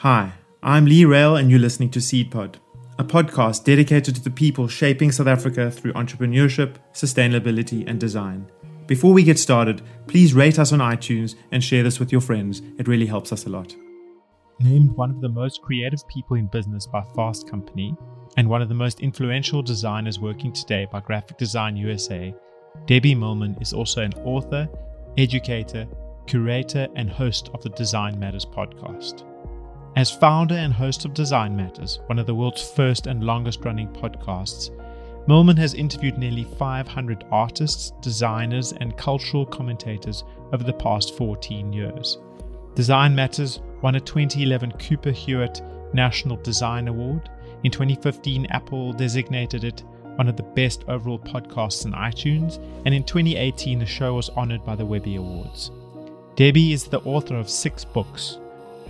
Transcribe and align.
Hi, 0.00 0.32
I'm 0.62 0.86
Lee 0.86 1.04
Rail, 1.04 1.36
and 1.36 1.50
you're 1.50 1.60
listening 1.60 1.90
to 1.90 1.98
SeedPod, 1.98 2.54
a 2.98 3.04
podcast 3.04 3.64
dedicated 3.64 4.14
to 4.14 4.22
the 4.22 4.30
people 4.30 4.66
shaping 4.66 5.12
South 5.12 5.26
Africa 5.26 5.70
through 5.70 5.92
entrepreneurship, 5.92 6.76
sustainability, 6.94 7.84
and 7.86 8.00
design. 8.00 8.50
Before 8.86 9.12
we 9.12 9.22
get 9.22 9.38
started, 9.38 9.82
please 10.06 10.32
rate 10.32 10.58
us 10.58 10.72
on 10.72 10.78
iTunes 10.78 11.34
and 11.52 11.62
share 11.62 11.82
this 11.82 12.00
with 12.00 12.12
your 12.12 12.22
friends. 12.22 12.62
It 12.78 12.88
really 12.88 13.04
helps 13.04 13.30
us 13.30 13.44
a 13.44 13.50
lot. 13.50 13.76
Named 14.58 14.92
one 14.92 15.10
of 15.10 15.20
the 15.20 15.28
most 15.28 15.60
creative 15.60 16.08
people 16.08 16.38
in 16.38 16.46
business 16.46 16.86
by 16.86 17.02
Fast 17.14 17.46
Company 17.46 17.94
and 18.38 18.48
one 18.48 18.62
of 18.62 18.70
the 18.70 18.74
most 18.74 19.00
influential 19.00 19.60
designers 19.60 20.18
working 20.18 20.50
today 20.50 20.86
by 20.90 21.00
Graphic 21.00 21.36
Design 21.36 21.76
USA, 21.76 22.34
Debbie 22.86 23.14
Millman 23.14 23.58
is 23.60 23.74
also 23.74 24.00
an 24.00 24.14
author, 24.24 24.66
educator, 25.18 25.86
curator, 26.26 26.88
and 26.96 27.10
host 27.10 27.50
of 27.52 27.62
the 27.62 27.68
Design 27.68 28.18
Matters 28.18 28.46
podcast. 28.46 29.29
As 30.00 30.10
founder 30.10 30.54
and 30.54 30.72
host 30.72 31.04
of 31.04 31.12
Design 31.12 31.54
Matters, 31.54 31.98
one 32.06 32.18
of 32.18 32.24
the 32.24 32.34
world's 32.34 32.66
first 32.66 33.06
and 33.06 33.22
longest 33.22 33.62
running 33.66 33.86
podcasts, 33.88 34.70
Millman 35.28 35.58
has 35.58 35.74
interviewed 35.74 36.16
nearly 36.16 36.44
500 36.44 37.26
artists, 37.30 37.92
designers, 38.00 38.72
and 38.72 38.96
cultural 38.96 39.44
commentators 39.44 40.24
over 40.54 40.64
the 40.64 40.72
past 40.72 41.14
14 41.18 41.70
years. 41.74 42.16
Design 42.74 43.14
Matters 43.14 43.60
won 43.82 43.96
a 43.96 44.00
2011 44.00 44.72
Cooper 44.78 45.10
Hewitt 45.10 45.60
National 45.92 46.38
Design 46.38 46.88
Award. 46.88 47.28
In 47.64 47.70
2015, 47.70 48.46
Apple 48.46 48.94
designated 48.94 49.64
it 49.64 49.82
one 50.16 50.28
of 50.28 50.36
the 50.38 50.42
best 50.54 50.82
overall 50.88 51.18
podcasts 51.18 51.84
in 51.84 51.92
iTunes, 51.92 52.56
and 52.86 52.94
in 52.94 53.04
2018, 53.04 53.78
the 53.78 53.84
show 53.84 54.14
was 54.14 54.30
honored 54.30 54.64
by 54.64 54.74
the 54.74 54.86
Webby 54.86 55.16
Awards. 55.16 55.70
Debbie 56.36 56.72
is 56.72 56.84
the 56.84 57.00
author 57.00 57.36
of 57.36 57.50
six 57.50 57.84
books, 57.84 58.38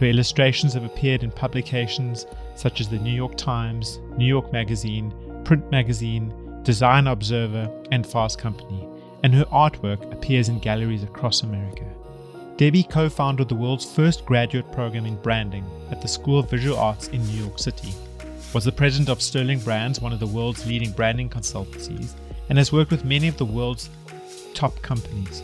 her 0.00 0.06
illustrations 0.06 0.72
have 0.72 0.84
appeared 0.84 1.22
in 1.22 1.30
publications 1.30 2.26
such 2.56 2.80
as 2.80 2.88
the 2.88 2.98
New 2.98 3.12
York 3.12 3.36
Times, 3.36 4.00
New 4.16 4.24
York 4.24 4.50
Magazine, 4.50 5.12
Print 5.44 5.70
Magazine, 5.70 6.32
Design 6.62 7.06
Observer, 7.06 7.70
and 7.92 8.06
Fast 8.06 8.38
Company, 8.38 8.88
and 9.22 9.34
her 9.34 9.44
artwork 9.46 10.10
appears 10.10 10.48
in 10.48 10.58
galleries 10.58 11.02
across 11.02 11.42
America. 11.42 11.84
Debbie 12.56 12.82
co 12.82 13.10
founded 13.10 13.50
the 13.50 13.54
world's 13.54 13.84
first 13.84 14.24
graduate 14.24 14.70
program 14.72 15.04
in 15.04 15.16
branding 15.16 15.64
at 15.90 16.00
the 16.00 16.08
School 16.08 16.38
of 16.38 16.50
Visual 16.50 16.78
Arts 16.78 17.08
in 17.08 17.22
New 17.26 17.42
York 17.42 17.58
City, 17.58 17.92
was 18.54 18.64
the 18.64 18.72
president 18.72 19.10
of 19.10 19.20
Sterling 19.20 19.60
Brands, 19.60 20.00
one 20.00 20.14
of 20.14 20.20
the 20.20 20.26
world's 20.26 20.66
leading 20.66 20.92
branding 20.92 21.28
consultancies, 21.28 22.12
and 22.48 22.56
has 22.56 22.72
worked 22.72 22.90
with 22.90 23.04
many 23.04 23.28
of 23.28 23.36
the 23.36 23.44
world's 23.44 23.90
top 24.54 24.80
companies. 24.80 25.42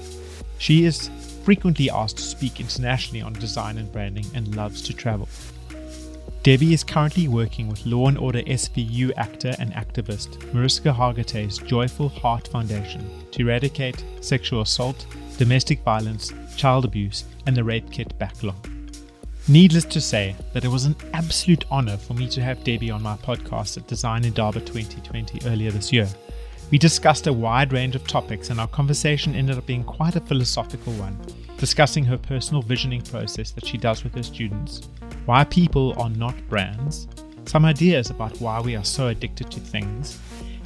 She 0.59 0.84
is 0.84 1.11
frequently 1.47 1.89
asked 1.89 2.17
to 2.17 2.25
speak 2.25 2.59
internationally 2.59 3.23
on 3.23 3.33
design 3.35 3.79
and 3.79 3.93
branding 3.93 4.27
and 4.35 4.57
loves 4.57 4.83
to 4.83 4.93
travel. 4.93 5.29
Debbie 6.43 6.75
is 6.75 6.83
currently 6.83 7.29
working 7.29 7.69
with 7.69 7.87
Law 7.87 8.09
and 8.09 8.19
Order 8.19 8.43
SVU 8.43 9.13
actor 9.17 9.55
and 9.61 9.73
activist 9.73 10.53
Mariska 10.53 10.93
Hargitay's 10.93 11.59
Joyful 11.59 12.09
Heart 12.09 12.49
Foundation 12.49 13.09
to 13.31 13.43
eradicate 13.43 14.05
sexual 14.21 14.63
assault, 14.63 15.07
domestic 15.39 15.85
violence, 15.85 16.33
child 16.57 16.85
abuse, 16.85 17.23
and 17.47 17.57
the 17.57 17.63
rape 17.63 17.93
kit 17.93 18.19
backlog. 18.19 18.69
Needless 19.47 19.85
to 19.85 20.01
say 20.01 20.35
that 20.53 20.65
it 20.65 20.69
was 20.69 20.85
an 20.85 20.97
absolute 21.15 21.65
honor 21.71 21.97
for 21.97 22.15
me 22.15 22.29
to 22.31 22.43
have 22.43 22.65
Debbie 22.65 22.91
on 22.91 23.03
my 23.03 23.17
podcast 23.19 23.77
at 23.77 23.87
Design 23.87 24.25
Indaba 24.25 24.59
2020 24.59 25.49
earlier 25.49 25.71
this 25.71 25.93
year. 25.93 26.09
We 26.69 26.78
discussed 26.78 27.28
a 27.28 27.33
wide 27.33 27.72
range 27.72 27.95
of 27.95 28.06
topics, 28.09 28.50
and 28.50 28.61
our 28.61 28.67
conversation 28.67 29.36
ended 29.36 29.56
up 29.56 29.67
being 29.67 29.84
quite 29.84 30.17
a 30.17 30.20
philosophical 30.20 30.92
one, 30.95 31.17
discussing 31.59 32.05
her 32.05 32.19
personal 32.19 32.61
visioning 32.61 33.03
process 33.03 33.53
that 33.53 33.64
she 33.64 33.78
does 33.78 34.03
with 34.03 34.17
her 34.17 34.22
students, 34.25 34.89
why 35.27 35.44
people 35.44 35.94
are 35.97 36.11
not 36.11 36.34
brands, 36.48 37.06
some 37.44 37.64
ideas 37.64 38.11
about 38.11 38.41
why 38.41 38.61
we 38.61 38.75
are 38.75 38.84
so 38.84 39.06
addicted 39.06 39.48
to 39.53 39.61
things, 39.61 40.19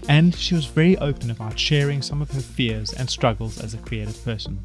and 0.08 0.34
she 0.34 0.54
was 0.54 0.64
very 0.64 0.96
open 0.98 1.30
about 1.30 1.58
sharing 1.58 2.00
some 2.00 2.22
of 2.22 2.30
her 2.30 2.40
fears 2.40 2.94
and 2.94 3.08
struggles 3.08 3.60
as 3.60 3.74
a 3.74 3.78
creative 3.78 4.24
person. 4.24 4.58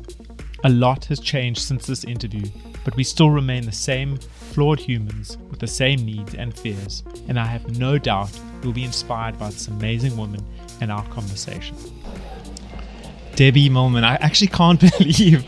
A 0.63 0.69
lot 0.69 1.03
has 1.05 1.19
changed 1.19 1.61
since 1.61 1.85
this 1.85 2.05
interview, 2.05 2.45
but 2.85 2.95
we 2.95 3.03
still 3.03 3.29
remain 3.29 3.65
the 3.65 3.73
same 3.73 4.17
flawed 4.17 4.79
humans 4.79 5.37
with 5.49 5.59
the 5.59 5.67
same 5.67 6.05
needs 6.05 6.33
and 6.33 6.57
fears, 6.57 7.03
and 7.27 7.37
I 7.37 7.45
have 7.45 7.77
no 7.77 7.97
doubt 7.97 8.31
you'll 8.65 8.73
be 8.73 8.83
inspired 8.83 9.37
by 9.37 9.49
this 9.51 9.67
amazing 9.67 10.17
woman 10.17 10.43
and 10.81 10.91
our 10.91 11.05
conversation. 11.09 11.77
Debbie 13.35 13.69
Millman, 13.69 14.03
I 14.03 14.15
actually 14.15 14.47
can't 14.47 14.79
believe 14.97 15.45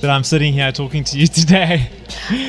that 0.00 0.08
I'm 0.08 0.22
sitting 0.22 0.52
here 0.52 0.70
talking 0.70 1.02
to 1.04 1.18
you 1.18 1.26
today. 1.26 1.90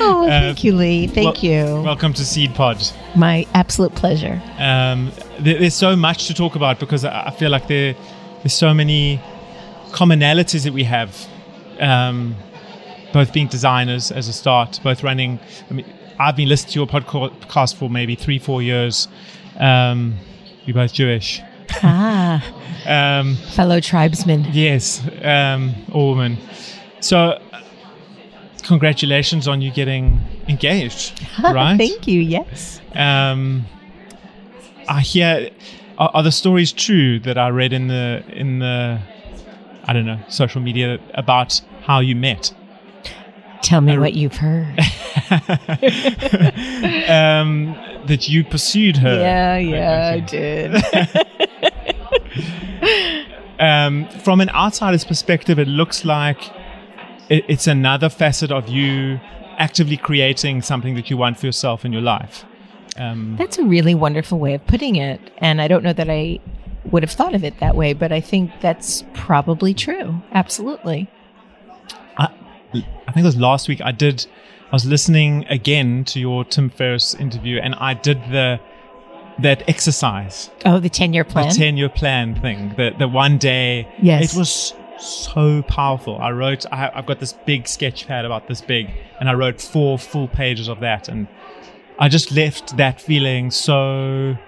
Oh, 0.00 0.24
uh, 0.24 0.28
thank 0.28 0.64
you, 0.64 0.74
Lee. 0.74 1.08
Thank 1.08 1.42
you. 1.42 1.64
Welcome 1.82 2.12
to 2.14 2.24
Seed 2.24 2.54
Pod. 2.54 2.80
My 3.16 3.46
absolute 3.52 3.94
pleasure. 3.96 4.40
Um, 4.58 5.10
there, 5.40 5.58
there's 5.58 5.74
so 5.74 5.96
much 5.96 6.28
to 6.28 6.34
talk 6.34 6.54
about 6.54 6.78
because 6.78 7.04
I 7.04 7.30
feel 7.30 7.50
like 7.50 7.66
there, 7.66 7.94
there's 8.42 8.54
so 8.54 8.72
many 8.72 9.20
commonalities 9.90 10.64
that 10.64 10.72
we 10.72 10.84
have. 10.84 11.26
Um, 11.80 12.36
both 13.12 13.32
being 13.32 13.48
designers 13.48 14.10
as 14.10 14.28
a 14.28 14.32
start, 14.32 14.80
both 14.82 15.02
running. 15.02 15.38
I 15.68 15.74
mean, 15.74 15.86
I've 16.18 16.36
been 16.36 16.48
listening 16.48 16.72
to 16.72 16.78
your 16.78 16.86
podcast 16.86 17.74
for 17.74 17.90
maybe 17.90 18.14
three, 18.14 18.38
four 18.38 18.62
years. 18.62 19.08
Um, 19.58 20.16
you're 20.64 20.74
both 20.74 20.92
Jewish. 20.92 21.40
Ah. 21.82 22.44
um, 22.86 23.36
fellow 23.36 23.80
tribesmen. 23.80 24.46
Yes, 24.52 25.02
um, 25.22 25.74
woman. 25.92 26.38
So, 27.00 27.40
congratulations 28.62 29.48
on 29.48 29.60
you 29.62 29.72
getting 29.72 30.20
engaged, 30.48 31.20
right? 31.42 31.76
Thank 31.76 32.06
you. 32.06 32.20
Yes. 32.20 32.80
Um, 32.94 33.66
I 34.88 35.00
hear. 35.00 35.50
Are, 35.98 36.10
are, 36.14 36.22
the 36.22 36.32
stories 36.32 36.72
true 36.72 37.18
that 37.20 37.36
I 37.36 37.48
read 37.48 37.72
in 37.72 37.88
the 37.88 38.24
in 38.28 38.58
the 38.60 38.98
I 39.84 39.92
don't 39.92 40.06
know 40.06 40.20
social 40.28 40.60
media 40.60 40.98
about 41.14 41.60
how 41.82 42.00
you 42.00 42.16
met? 42.16 42.54
Tell 43.62 43.80
me 43.80 43.96
what 43.98 44.14
you've 44.14 44.34
heard. 44.34 44.78
um, 47.08 47.76
that 48.06 48.28
you 48.28 48.44
pursued 48.44 48.96
her. 48.98 49.18
Yeah, 49.18 49.56
yeah, 49.58 50.20
okay. 50.24 50.66
I 50.66 51.02
did. 53.10 53.26
um, 53.60 54.08
from 54.20 54.40
an 54.40 54.50
outsider's 54.50 55.04
perspective, 55.04 55.58
it 55.58 55.68
looks 55.68 56.04
like 56.04 56.40
it, 57.28 57.44
it's 57.48 57.66
another 57.66 58.08
facet 58.08 58.50
of 58.50 58.68
you 58.68 59.20
actively 59.58 59.96
creating 59.96 60.62
something 60.62 60.94
that 60.94 61.10
you 61.10 61.16
want 61.16 61.38
for 61.38 61.46
yourself 61.46 61.84
in 61.84 61.92
your 61.92 62.02
life. 62.02 62.44
Um, 62.96 63.36
That's 63.38 63.58
a 63.58 63.64
really 63.64 63.94
wonderful 63.94 64.38
way 64.38 64.54
of 64.54 64.66
putting 64.66 64.96
it. 64.96 65.20
And 65.38 65.60
I 65.60 65.68
don't 65.68 65.82
know 65.82 65.92
that 65.92 66.10
I 66.10 66.40
would 66.90 67.02
have 67.02 67.12
thought 67.12 67.34
of 67.34 67.44
it 67.44 67.58
that 67.60 67.76
way, 67.76 67.92
but 67.92 68.12
I 68.12 68.20
think 68.20 68.50
that's 68.60 69.04
probably 69.14 69.72
true. 69.72 70.20
Absolutely. 70.32 71.08
I, 72.18 72.28
I 72.74 73.12
think 73.12 73.18
it 73.18 73.24
was 73.24 73.36
last 73.36 73.68
week 73.68 73.80
I 73.80 73.92
did 73.92 74.26
I 74.72 74.74
was 74.74 74.86
listening 74.86 75.44
again 75.50 76.02
to 76.06 76.18
your 76.18 76.46
Tim 76.46 76.70
Ferriss 76.70 77.14
interview, 77.14 77.58
and 77.58 77.74
I 77.74 77.92
did 77.92 78.18
the 78.30 78.58
that 79.40 79.68
exercise. 79.68 80.50
Oh, 80.64 80.80
the 80.80 80.88
ten 80.88 81.12
year 81.12 81.24
plan. 81.24 81.50
The 81.50 81.54
ten 81.54 81.76
year 81.76 81.90
plan 81.90 82.40
thing. 82.40 82.72
The 82.78 82.94
the 82.98 83.06
one 83.06 83.36
day. 83.36 83.86
Yes. 84.00 84.32
It 84.32 84.38
was 84.38 84.72
so 84.98 85.60
powerful. 85.64 86.16
I 86.16 86.30
wrote. 86.30 86.64
I, 86.72 86.90
I've 86.94 87.04
got 87.04 87.20
this 87.20 87.34
big 87.34 87.68
sketch 87.68 88.06
pad 88.06 88.24
about 88.24 88.48
this 88.48 88.62
big, 88.62 88.88
and 89.20 89.28
I 89.28 89.34
wrote 89.34 89.60
four 89.60 89.98
full 89.98 90.26
pages 90.26 90.68
of 90.68 90.80
that, 90.80 91.06
and 91.06 91.28
I 91.98 92.08
just 92.08 92.32
left 92.32 92.78
that 92.78 92.98
feeling 92.98 93.50
so 93.50 94.38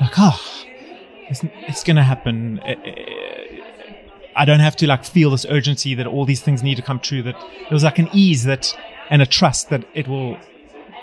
like, 0.00 0.12
oh, 0.16 0.40
it's, 1.28 1.42
it's 1.68 1.84
gonna 1.84 2.02
happen. 2.02 2.62
It, 2.64 2.78
it, 2.82 3.64
I 4.34 4.46
don't 4.46 4.60
have 4.60 4.76
to 4.76 4.86
like 4.86 5.04
feel 5.04 5.28
this 5.28 5.44
urgency 5.50 5.94
that 5.96 6.06
all 6.06 6.24
these 6.24 6.40
things 6.40 6.62
need 6.62 6.76
to 6.76 6.82
come 6.82 6.98
true. 6.98 7.22
That 7.22 7.36
it 7.60 7.72
was 7.72 7.84
like 7.84 7.98
an 7.98 8.08
ease 8.14 8.44
that 8.44 8.74
and 9.10 9.22
a 9.22 9.26
trust 9.26 9.70
that 9.70 9.84
it 9.94 10.08
will 10.08 10.36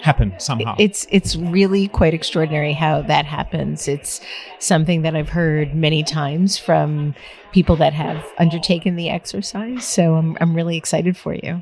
happen 0.01 0.34
somehow. 0.39 0.75
It's 0.79 1.07
it's 1.09 1.35
really 1.35 1.88
quite 1.88 2.13
extraordinary 2.13 2.74
how 2.74 3.01
that 3.03 3.25
happens. 3.25 3.88
It's 3.88 4.19
something 4.59 5.03
that 5.03 5.15
I've 5.15 5.30
heard 5.30 5.75
many 5.75 6.03
times 6.03 6.57
from 6.57 7.15
people 7.51 7.75
that 7.77 7.94
have 7.94 8.25
undertaken 8.38 8.95
the 8.95 9.09
exercise. 9.09 9.86
So 9.86 10.15
I'm 10.15 10.38
I'm 10.42 10.56
really 10.56 10.77
excited 10.77 11.15
for 11.15 11.33
you. 11.36 11.62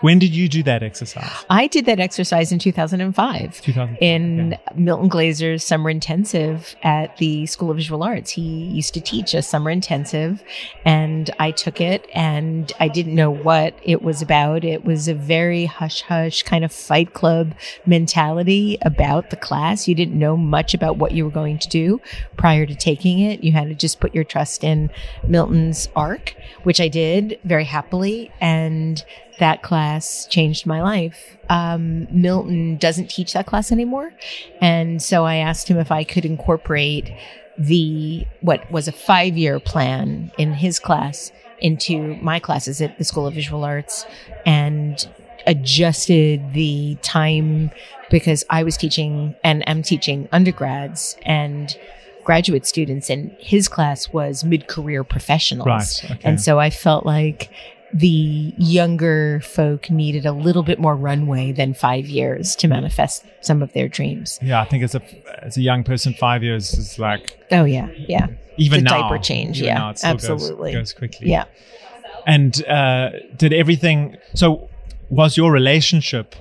When 0.00 0.18
did 0.20 0.34
you 0.34 0.48
do 0.48 0.62
that 0.62 0.82
exercise? 0.82 1.44
I 1.50 1.66
did 1.66 1.86
that 1.86 1.98
exercise 1.98 2.52
in 2.52 2.60
2005, 2.60 3.60
2005 3.60 3.98
in 4.00 4.54
okay. 4.54 4.62
Milton 4.76 5.08
Glaser's 5.08 5.64
summer 5.64 5.90
intensive 5.90 6.76
at 6.84 7.16
the 7.16 7.46
School 7.46 7.70
of 7.70 7.76
Visual 7.76 8.04
Arts. 8.04 8.30
He 8.30 8.42
used 8.42 8.94
to 8.94 9.00
teach 9.00 9.34
a 9.34 9.42
summer 9.42 9.70
intensive 9.70 10.42
and 10.84 11.30
I 11.40 11.50
took 11.50 11.80
it 11.80 12.08
and 12.14 12.72
I 12.78 12.86
didn't 12.86 13.16
know 13.16 13.30
what 13.30 13.74
it 13.82 14.02
was 14.02 14.22
about. 14.22 14.64
It 14.64 14.84
was 14.84 15.08
a 15.08 15.14
very 15.14 15.64
hush 15.64 16.02
hush 16.02 16.44
kind 16.44 16.64
of 16.64 16.72
fight 16.72 17.12
club 17.12 17.54
mentality 17.84 18.78
about 18.82 19.30
the 19.30 19.36
class. 19.36 19.88
You 19.88 19.96
didn't 19.96 20.18
know 20.18 20.36
much 20.36 20.74
about 20.74 20.96
what 20.96 21.12
you 21.12 21.24
were 21.24 21.30
going 21.30 21.58
to 21.58 21.68
do 21.68 22.00
prior 22.36 22.66
to 22.66 22.74
taking 22.74 23.18
it. 23.18 23.42
You 23.42 23.50
had 23.50 23.68
to 23.68 23.74
just 23.74 23.98
put 23.98 24.14
your 24.14 24.24
trust 24.24 24.62
in 24.62 24.90
Milton's 25.26 25.88
arc, 25.96 26.34
which 26.62 26.80
I 26.80 26.86
did 26.86 27.40
very 27.42 27.64
happily. 27.64 28.30
And 28.40 29.04
that 29.38 29.62
class 29.62 30.26
changed 30.26 30.66
my 30.66 30.82
life. 30.82 31.36
Um, 31.48 32.06
Milton 32.10 32.76
doesn't 32.76 33.08
teach 33.10 33.32
that 33.32 33.46
class 33.46 33.72
anymore. 33.72 34.12
And 34.60 35.02
so 35.02 35.24
I 35.24 35.36
asked 35.36 35.68
him 35.68 35.78
if 35.78 35.90
I 35.90 36.04
could 36.04 36.24
incorporate 36.24 37.12
the, 37.56 38.26
what 38.40 38.70
was 38.70 38.88
a 38.88 38.92
five 38.92 39.36
year 39.36 39.58
plan 39.58 40.30
in 40.38 40.52
his 40.54 40.78
class 40.78 41.32
into 41.60 42.16
my 42.16 42.38
classes 42.38 42.80
at 42.80 42.98
the 42.98 43.04
School 43.04 43.26
of 43.26 43.34
Visual 43.34 43.64
Arts 43.64 44.06
and 44.46 45.08
adjusted 45.46 46.52
the 46.52 46.96
time 47.02 47.70
because 48.10 48.44
I 48.50 48.62
was 48.62 48.76
teaching 48.76 49.34
and 49.42 49.68
am 49.68 49.82
teaching 49.82 50.28
undergrads 50.30 51.16
and 51.22 51.76
graduate 52.24 52.66
students 52.66 53.08
and 53.08 53.34
his 53.38 53.68
class 53.68 54.12
was 54.12 54.44
mid-career 54.44 55.02
professionals. 55.02 55.66
Right. 55.66 56.10
Okay. 56.10 56.20
And 56.28 56.40
so 56.40 56.58
I 56.58 56.70
felt 56.70 57.06
like 57.06 57.50
the 57.92 58.52
younger 58.58 59.40
folk 59.40 59.90
needed 59.90 60.26
a 60.26 60.32
little 60.32 60.62
bit 60.62 60.78
more 60.78 60.94
runway 60.94 61.52
than 61.52 61.72
five 61.74 62.06
years 62.06 62.54
to 62.56 62.68
manifest 62.68 63.24
some 63.40 63.62
of 63.62 63.72
their 63.72 63.88
dreams. 63.88 64.38
Yeah, 64.42 64.60
I 64.60 64.64
think 64.66 64.82
as 64.82 64.94
a 64.94 65.02
as 65.42 65.56
a 65.56 65.62
young 65.62 65.84
person, 65.84 66.14
five 66.14 66.42
years 66.42 66.74
is 66.74 66.98
like 66.98 67.38
oh 67.50 67.64
yeah, 67.64 67.88
yeah. 67.96 68.28
Even 68.56 68.84
the 68.84 68.90
now, 68.90 69.02
diaper 69.02 69.18
change, 69.18 69.60
yeah, 69.60 69.74
now 69.74 69.90
it 69.90 70.00
absolutely 70.04 70.72
goes, 70.72 70.92
goes 70.92 70.98
quickly. 70.98 71.30
Yeah. 71.30 71.44
And 72.26 72.66
uh, 72.66 73.10
did 73.36 73.52
everything? 73.52 74.16
So 74.34 74.68
was 75.08 75.36
your 75.36 75.50
relationship 75.50 76.34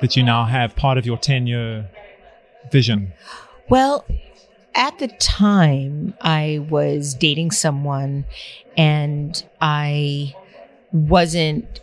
that 0.00 0.16
you 0.16 0.22
now 0.22 0.46
have 0.46 0.74
part 0.74 0.98
of 0.98 1.06
your 1.06 1.18
ten 1.18 1.46
year 1.46 1.88
vision? 2.72 3.12
Well, 3.68 4.04
at 4.74 4.98
the 4.98 5.08
time, 5.08 6.14
I 6.20 6.64
was 6.68 7.14
dating 7.14 7.50
someone 7.50 8.24
and 8.76 9.42
I 9.60 10.34
wasn't 10.92 11.80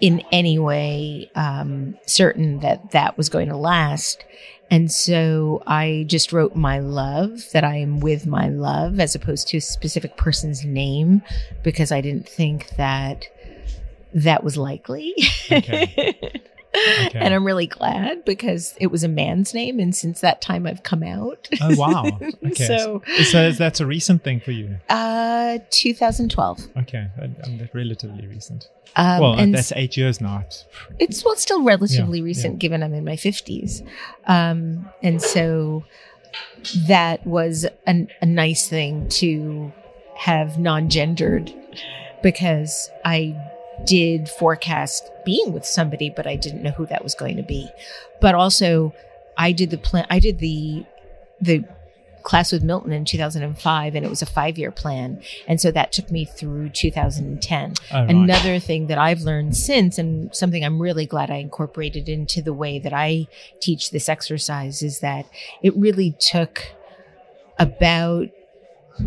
in 0.00 0.22
any 0.30 0.58
way 0.58 1.30
um, 1.34 1.96
certain 2.06 2.60
that 2.60 2.90
that 2.92 3.16
was 3.16 3.28
going 3.28 3.48
to 3.48 3.56
last. 3.56 4.24
And 4.70 4.90
so 4.90 5.62
I 5.66 6.04
just 6.08 6.32
wrote 6.32 6.56
my 6.56 6.80
love, 6.80 7.50
that 7.52 7.64
I 7.64 7.76
am 7.76 8.00
with 8.00 8.26
my 8.26 8.48
love, 8.48 8.98
as 8.98 9.14
opposed 9.14 9.48
to 9.48 9.58
a 9.58 9.60
specific 9.60 10.16
person's 10.16 10.64
name, 10.64 11.22
because 11.62 11.92
I 11.92 12.00
didn't 12.00 12.28
think 12.28 12.70
that 12.76 13.26
that 14.12 14.42
was 14.42 14.56
likely. 14.56 15.14
Okay. 15.50 16.42
Okay. 17.06 17.18
and 17.18 17.32
I'm 17.34 17.44
really 17.44 17.66
glad 17.66 18.24
because 18.24 18.74
it 18.80 18.88
was 18.88 19.02
a 19.02 19.08
man's 19.08 19.54
name, 19.54 19.80
and 19.80 19.94
since 19.94 20.20
that 20.20 20.40
time 20.40 20.66
I've 20.66 20.82
come 20.82 21.02
out. 21.02 21.48
Oh 21.60 21.74
wow! 21.76 22.04
Okay, 22.46 22.66
so, 22.66 23.02
so 23.24 23.50
that's 23.52 23.80
a 23.80 23.86
recent 23.86 24.22
thing 24.22 24.40
for 24.40 24.52
you. 24.52 24.76
Uh, 24.88 25.58
2012. 25.70 26.68
Okay, 26.78 27.08
relatively 27.72 28.26
recent. 28.26 28.68
Um, 28.94 29.20
well, 29.20 29.36
that's 29.50 29.72
eight 29.72 29.96
years 29.96 30.20
now. 30.20 30.44
It's 30.98 31.24
well, 31.24 31.36
still 31.36 31.62
relatively 31.62 32.18
Yeah, 32.18 32.24
recent, 32.24 32.54
yeah. 32.54 32.58
given 32.58 32.82
I'm 32.82 32.94
in 32.94 33.04
my 33.04 33.16
50s, 33.16 33.86
um, 34.26 34.88
and 35.02 35.20
so 35.20 35.84
that 36.88 37.26
was 37.26 37.66
an, 37.86 38.08
a 38.20 38.26
nice 38.26 38.68
thing 38.68 39.08
to 39.08 39.72
have 40.16 40.58
non-gendered 40.58 41.52
because 42.22 42.90
I 43.04 43.36
did 43.84 44.28
forecast 44.28 45.10
being 45.24 45.52
with 45.52 45.66
somebody, 45.66 46.10
but 46.14 46.26
I 46.26 46.36
didn't 46.36 46.62
know 46.62 46.70
who 46.70 46.86
that 46.86 47.04
was 47.04 47.14
going 47.14 47.36
to 47.36 47.42
be. 47.42 47.68
But 48.20 48.34
also, 48.34 48.94
I 49.36 49.52
did 49.52 49.70
the 49.70 49.78
plan. 49.78 50.06
I 50.10 50.18
did 50.18 50.38
the 50.38 50.84
the 51.40 51.64
class 52.22 52.50
with 52.50 52.64
Milton 52.64 52.92
in 52.92 53.04
2005, 53.04 53.94
and 53.94 54.04
it 54.04 54.08
was 54.08 54.20
a 54.20 54.26
five 54.26 54.58
year 54.58 54.72
plan, 54.72 55.22
and 55.46 55.60
so 55.60 55.70
that 55.70 55.92
took 55.92 56.10
me 56.10 56.24
through 56.24 56.70
2010. 56.70 57.74
Oh, 57.92 58.00
right. 58.00 58.10
Another 58.10 58.58
thing 58.58 58.88
that 58.88 58.98
I've 58.98 59.20
learned 59.20 59.56
since, 59.56 59.98
and 59.98 60.34
something 60.34 60.64
I'm 60.64 60.80
really 60.80 61.06
glad 61.06 61.30
I 61.30 61.36
incorporated 61.36 62.08
into 62.08 62.42
the 62.42 62.52
way 62.52 62.78
that 62.78 62.92
I 62.92 63.28
teach 63.60 63.90
this 63.90 64.08
exercise, 64.08 64.82
is 64.82 65.00
that 65.00 65.26
it 65.62 65.76
really 65.76 66.16
took 66.18 66.64
about 67.58 68.28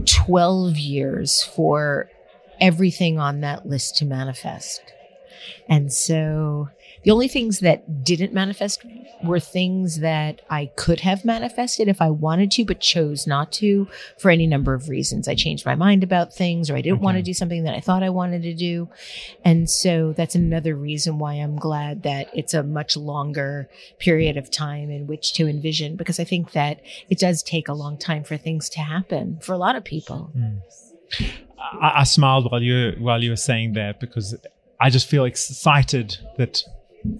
12 0.05 0.77
years 0.77 1.43
for 1.43 2.09
everything 2.61 3.19
on 3.19 3.41
that 3.41 3.67
list 3.67 3.97
to 3.97 4.05
manifest. 4.05 4.81
And 5.67 5.91
so 5.93 6.69
the 7.03 7.11
only 7.11 7.27
things 7.27 7.59
that 7.59 8.03
didn't 8.03 8.33
manifest 8.33 8.85
were 9.23 9.39
things 9.39 9.99
that 9.99 10.41
I 10.49 10.67
could 10.75 11.01
have 11.01 11.23
manifested 11.23 11.87
if 11.87 12.01
I 12.01 12.09
wanted 12.09 12.51
to, 12.51 12.65
but 12.65 12.79
chose 12.79 13.25
not 13.27 13.51
to 13.53 13.87
for 14.17 14.31
any 14.31 14.47
number 14.47 14.73
of 14.73 14.89
reasons. 14.89 15.27
I 15.27 15.35
changed 15.35 15.65
my 15.65 15.75
mind 15.75 16.03
about 16.03 16.33
things 16.33 16.69
or 16.69 16.75
I 16.75 16.81
didn't 16.81 17.01
want 17.01 17.17
to 17.17 17.23
do 17.23 17.33
something 17.33 17.63
that 17.63 17.75
I 17.75 17.79
thought 17.79 18.03
I 18.03 18.09
wanted 18.09 18.43
to 18.43 18.53
do. 18.53 18.89
And 19.45 19.69
so 19.69 20.13
that's 20.13 20.35
another 20.35 20.75
reason 20.75 21.19
why 21.19 21.33
I'm 21.35 21.55
glad 21.55 22.03
that 22.03 22.29
it's 22.33 22.53
a 22.53 22.63
much 22.63 22.97
longer 22.97 23.69
period 23.97 24.37
of 24.37 24.51
time 24.51 24.89
in 24.89 25.07
which 25.07 25.33
to 25.33 25.47
envision, 25.47 25.95
because 25.95 26.19
I 26.19 26.23
think 26.23 26.51
that 26.51 26.81
it 27.09 27.19
does 27.19 27.43
take 27.43 27.67
a 27.67 27.73
long 27.73 27.97
time 27.97 28.23
for 28.23 28.37
things 28.37 28.69
to 28.69 28.79
happen 28.79 29.39
for 29.41 29.53
a 29.53 29.57
lot 29.57 29.75
of 29.75 29.83
people. 29.83 30.31
Hmm. 30.33 30.57
I, 31.59 32.01
I 32.01 32.03
smiled 32.03 32.51
while 32.51 32.61
you 32.61 32.95
while 32.99 33.23
you 33.23 33.31
were 33.31 33.35
saying 33.35 33.73
that 33.73 33.99
because 33.99 34.35
I 34.79 34.89
just 34.89 35.07
feel 35.07 35.25
excited 35.25 36.17
that 36.37 36.63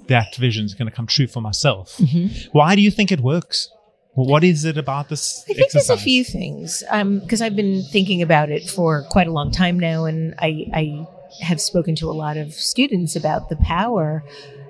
that 0.07 0.35
vision 0.35 0.65
is 0.65 0.73
going 0.73 0.89
to 0.89 0.95
come 0.95 1.07
true 1.07 1.27
for 1.27 1.41
myself. 1.41 1.97
Mm-hmm. 1.97 2.49
Why 2.51 2.75
do 2.75 2.81
you 2.81 2.91
think 2.91 3.11
it 3.11 3.21
works? 3.21 3.69
What 4.13 4.43
is 4.43 4.65
it 4.65 4.77
about 4.77 5.09
this 5.09 5.43
I 5.43 5.53
think 5.53 5.59
exercise? 5.59 5.87
there's 5.87 5.99
a 6.01 6.03
few 6.03 6.23
things 6.23 6.83
because 7.21 7.41
I've 7.41 7.55
been 7.55 7.83
thinking 7.83 8.21
about 8.21 8.49
it 8.49 8.69
for 8.69 9.03
quite 9.09 9.27
a 9.27 9.31
long 9.31 9.51
time 9.51 9.79
now, 9.79 10.05
and 10.05 10.35
I, 10.39 10.65
I 10.73 11.07
have 11.41 11.61
spoken 11.61 11.95
to 11.95 12.09
a 12.09 12.11
lot 12.11 12.35
of 12.35 12.53
students 12.53 13.15
about 13.15 13.49
the 13.49 13.55
power, 13.57 14.23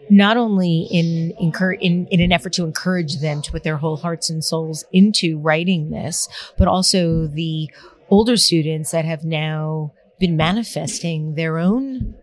not 0.10 0.38
only 0.38 0.88
in, 0.92 1.32
in 1.40 2.08
in 2.08 2.20
an 2.22 2.32
effort 2.32 2.54
to 2.54 2.64
encourage 2.64 3.22
them 3.22 3.42
to 3.42 3.52
put 3.52 3.64
their 3.64 3.78
whole 3.78 3.98
hearts 3.98 4.30
and 4.30 4.44
souls 4.44 4.84
into 4.92 5.40
writing 5.40 5.90
this, 5.90 6.28
but 6.58 6.68
also 6.68 7.26
the 7.26 7.70
older 8.10 8.38
students 8.38 8.92
that 8.92 9.06
have 9.06 9.24
now 9.24 9.94
been 10.20 10.36
manifesting 10.36 11.36
their 11.36 11.58
own 11.58 12.16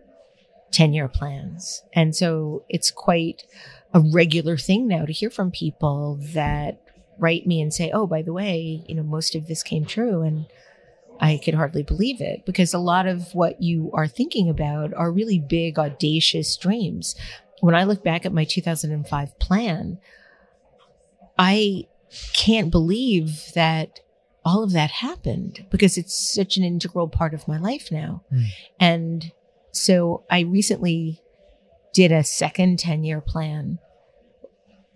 10 0.71 0.93
year 0.93 1.07
plans. 1.07 1.83
And 1.93 2.15
so 2.15 2.63
it's 2.69 2.91
quite 2.91 3.43
a 3.93 3.99
regular 3.99 4.57
thing 4.57 4.87
now 4.87 5.05
to 5.05 5.13
hear 5.13 5.29
from 5.29 5.51
people 5.51 6.19
that 6.33 6.81
write 7.17 7.47
me 7.47 7.61
and 7.61 7.73
say, 7.73 7.91
Oh, 7.91 8.05
by 8.05 8.21
the 8.21 8.33
way, 8.33 8.83
you 8.87 8.95
know, 8.95 9.03
most 9.03 9.35
of 9.35 9.47
this 9.47 9.63
came 9.63 9.85
true. 9.85 10.21
And 10.21 10.45
I 11.19 11.39
could 11.43 11.55
hardly 11.55 11.83
believe 11.83 12.21
it 12.21 12.45
because 12.45 12.73
a 12.73 12.79
lot 12.79 13.07
of 13.07 13.33
what 13.33 13.61
you 13.61 13.89
are 13.93 14.07
thinking 14.07 14.49
about 14.49 14.93
are 14.93 15.11
really 15.11 15.39
big, 15.39 15.79
audacious 15.79 16.55
dreams. 16.57 17.15
When 17.61 17.73
I 17.73 17.85
look 17.85 18.03
back 18.03 18.25
at 18.25 18.33
my 18.33 18.43
2005 18.43 19.39
plan, 19.39 19.97
I 21.39 21.87
can't 22.33 22.69
believe 22.69 23.51
that 23.55 23.99
all 24.47 24.63
of 24.63 24.71
that 24.71 24.89
happened 24.89 25.65
because 25.69 25.97
it's 25.97 26.33
such 26.33 26.55
an 26.55 26.63
integral 26.63 27.09
part 27.09 27.33
of 27.33 27.49
my 27.49 27.57
life 27.57 27.91
now. 27.91 28.23
Mm. 28.33 28.45
And 28.79 29.31
so 29.73 30.23
I 30.31 30.39
recently 30.41 31.21
did 31.93 32.13
a 32.13 32.23
second 32.23 32.79
10 32.79 33.03
year 33.03 33.19
plan 33.19 33.77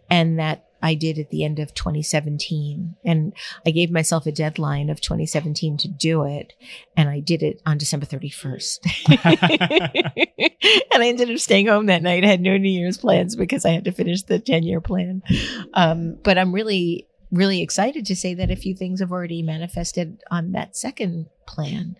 and 0.10 0.39
that 0.39 0.70
I 0.81 0.96
did 0.96 1.20
at 1.20 1.31
the 1.31 1.43
end 1.43 1.60
of 1.60 1.74
2017. 1.74 2.96
And 3.03 3.34
I 3.65 3.72
gave 3.72 3.91
myself 3.91 4.25
a 4.25 4.31
deadline 4.31 4.89
of 4.89 5.01
2017 5.01 5.77
to 5.79 5.89
do 5.89 6.24
it. 6.24 6.53
And 6.96 7.10
I 7.10 7.20
did 7.20 7.43
it 7.43 7.62
on 7.65 7.77
December 7.77 8.05
31st. 8.05 8.79
and 10.93 11.03
I 11.03 11.08
ended 11.08 11.29
up 11.29 11.39
staying 11.39 11.67
home 11.67 11.88
that 11.88 12.03
night. 12.03 12.24
I 12.24 12.27
had 12.27 12.41
no 12.41 12.55
New 12.58 12.70
Year's 12.70 12.98
plans 12.98 13.36
because 13.36 13.65
I 13.65 13.72
had 13.72 13.84
to 13.84 13.91
finish 13.91 14.24
the 14.24 14.39
10 14.39 14.63
year 14.63 14.79
plan. 14.79 15.22
Um, 15.74 16.17
but 16.24 16.38
I'm 16.38 16.53
really, 16.53 17.08
really 17.31 17.61
excited 17.61 18.05
to 18.05 18.15
say 18.15 18.33
that 18.33 18.51
a 18.51 18.55
few 18.55 18.75
things 18.75 19.00
have 19.00 19.11
already 19.11 19.41
manifested 19.41 20.21
on 20.29 20.51
that 20.51 20.75
second 20.75 21.27
plan. 21.47 21.95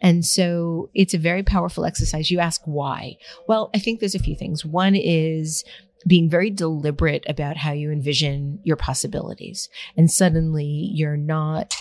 And 0.00 0.24
so 0.24 0.90
it's 0.94 1.14
a 1.14 1.18
very 1.18 1.42
powerful 1.42 1.84
exercise. 1.84 2.30
You 2.30 2.40
ask 2.40 2.62
why? 2.64 3.16
Well, 3.46 3.70
I 3.74 3.78
think 3.78 4.00
there's 4.00 4.14
a 4.14 4.20
few 4.20 4.36
things. 4.36 4.64
One 4.64 4.96
is 4.96 5.64
being 6.06 6.28
very 6.28 6.50
deliberate 6.50 7.24
about 7.28 7.56
how 7.56 7.72
you 7.72 7.92
envision 7.92 8.58
your 8.64 8.76
possibilities. 8.76 9.68
And 9.96 10.10
suddenly 10.10 10.90
you're 10.92 11.16
not 11.16 11.76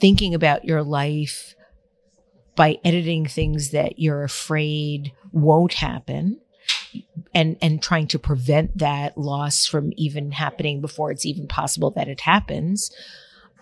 thinking 0.00 0.34
about 0.34 0.64
your 0.64 0.82
life 0.82 1.54
by 2.56 2.78
editing 2.84 3.26
things 3.26 3.70
that 3.70 3.98
you're 3.98 4.22
afraid 4.22 5.12
won't 5.32 5.74
happen 5.74 6.40
and 7.34 7.56
and 7.60 7.82
trying 7.82 8.06
to 8.08 8.18
prevent 8.18 8.78
that 8.78 9.16
loss 9.18 9.66
from 9.66 9.92
even 9.96 10.32
happening 10.32 10.80
before 10.80 11.10
it's 11.10 11.26
even 11.26 11.46
possible 11.46 11.90
that 11.90 12.08
it 12.08 12.20
happens 12.20 12.90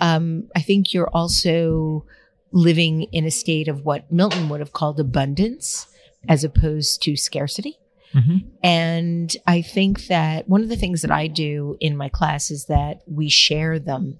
um, 0.01 0.49
i 0.57 0.61
think 0.61 0.93
you're 0.93 1.11
also 1.11 2.05
living 2.53 3.05
in 3.13 3.25
a 3.25 3.31
state 3.31 3.69
of 3.69 3.85
what 3.85 4.11
milton 4.13 4.49
would 4.49 4.61
have 4.61 4.73
called 4.73 5.01
abundance 5.01 5.87
as 6.29 6.45
opposed 6.45 7.03
to 7.03 7.17
scarcity 7.17 7.79
Mhm. 8.15 8.45
and 8.63 9.35
I 9.47 9.63
think 9.63 10.09
that 10.09 10.47
one 10.47 10.63
of 10.63 10.69
the 10.69 10.77
things 10.77 11.01
that 11.01 11.11
I 11.11 11.29
do 11.29 11.79
in 11.81 11.97
my 11.97 12.11
class 12.11 12.51
is 12.51 12.67
that 12.67 13.01
we 13.07 13.31
share 13.31 13.79
them. 13.79 14.19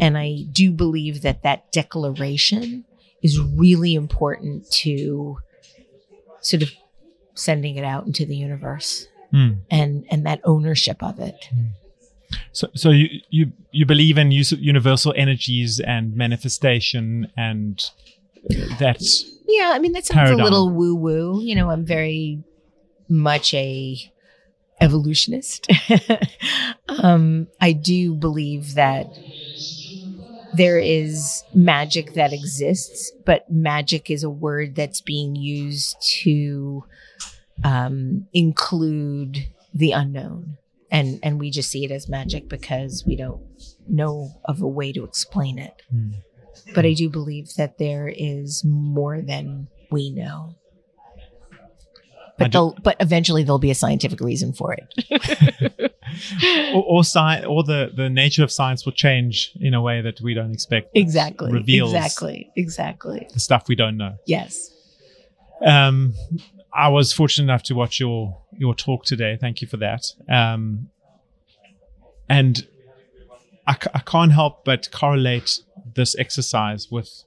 And 0.00 0.18
I 0.18 0.38
do 0.50 0.72
believe 0.72 1.22
that 1.22 1.44
that 1.44 1.70
declaration 1.70 2.84
is 3.22 3.38
really 3.38 3.94
important 3.94 4.68
to 4.82 5.38
sort 6.40 6.64
of 6.64 6.70
sending 7.38 7.76
it 7.76 7.84
out 7.84 8.06
into 8.06 8.26
the 8.26 8.36
universe 8.36 9.06
Mm. 9.32 9.58
and 9.70 10.06
and 10.10 10.24
that 10.24 10.40
ownership 10.44 11.02
of 11.02 11.20
it. 11.20 11.36
So, 12.52 12.68
so 12.74 12.88
you, 12.90 13.20
you, 13.28 13.52
you 13.72 13.84
believe 13.86 14.16
in 14.16 14.30
use 14.30 14.52
universal 14.52 15.12
energies 15.16 15.80
and 15.80 16.14
manifestation 16.16 17.30
and 17.36 17.78
that's 18.78 19.24
Yeah, 19.46 19.72
I 19.74 19.78
mean 19.80 19.92
that 19.92 20.06
sounds 20.06 20.16
Paradigm. 20.30 20.40
a 20.40 20.44
little 20.44 20.70
woo 20.70 20.94
woo. 20.94 21.42
You 21.42 21.54
know, 21.56 21.70
I'm 21.70 21.84
very 21.84 22.42
much 23.08 23.52
a 23.52 23.98
evolutionist. 24.80 25.68
um, 26.88 27.48
I 27.60 27.72
do 27.72 28.14
believe 28.14 28.74
that 28.74 29.06
there 30.54 30.78
is 30.78 31.44
magic 31.54 32.14
that 32.14 32.32
exists, 32.32 33.12
but 33.26 33.50
magic 33.50 34.10
is 34.10 34.24
a 34.24 34.30
word 34.30 34.74
that's 34.74 35.00
being 35.02 35.36
used 35.36 35.96
to 36.22 36.84
um, 37.64 38.26
include 38.32 39.46
the 39.74 39.92
unknown. 39.92 40.58
And, 40.90 41.20
and 41.22 41.38
we 41.38 41.50
just 41.50 41.70
see 41.70 41.84
it 41.84 41.90
as 41.90 42.08
magic 42.08 42.48
because 42.48 43.04
we 43.06 43.14
don't 43.14 43.42
know 43.86 44.30
of 44.46 44.62
a 44.62 44.68
way 44.68 44.92
to 44.92 45.04
explain 45.04 45.58
it. 45.58 45.82
Hmm. 45.90 46.12
But 46.74 46.86
I 46.86 46.94
do 46.94 47.08
believe 47.08 47.54
that 47.56 47.78
there 47.78 48.08
is 48.08 48.64
more 48.64 49.20
than 49.20 49.68
we 49.90 50.10
know. 50.10 50.54
But 52.38 52.52
they'll, 52.52 52.76
but 52.82 52.96
eventually 53.00 53.42
there'll 53.42 53.58
be 53.58 53.70
a 53.70 53.74
scientific 53.74 54.20
reason 54.20 54.52
for 54.52 54.72
it. 54.74 55.92
or, 56.74 56.84
or 56.84 57.04
science 57.04 57.46
or 57.46 57.64
the, 57.64 57.90
the 57.94 58.08
nature 58.08 58.42
of 58.42 58.52
science 58.52 58.84
will 58.84 58.92
change 58.92 59.52
in 59.60 59.74
a 59.74 59.82
way 59.82 60.00
that 60.00 60.20
we 60.20 60.34
don't 60.34 60.52
expect. 60.52 60.90
exactly. 60.94 61.52
Reveals. 61.52 61.92
Exactly. 61.92 62.50
Exactly. 62.56 63.28
The 63.32 63.40
stuff 63.40 63.68
we 63.68 63.74
don't 63.74 63.96
know. 63.96 64.16
Yes. 64.26 64.70
Um, 65.64 66.14
I 66.72 66.88
was 66.88 67.12
fortunate 67.12 67.44
enough 67.44 67.62
to 67.64 67.74
watch 67.74 67.98
your 67.98 68.40
your 68.56 68.74
talk 68.74 69.04
today. 69.04 69.36
Thank 69.40 69.62
you 69.62 69.68
for 69.68 69.78
that. 69.78 70.12
Um, 70.28 70.90
and 72.28 72.66
I, 73.66 73.76
I 73.94 74.00
can't 74.00 74.32
help 74.32 74.64
but 74.64 74.90
correlate 74.92 75.60
this 75.94 76.16
exercise 76.18 76.90
with 76.90 77.24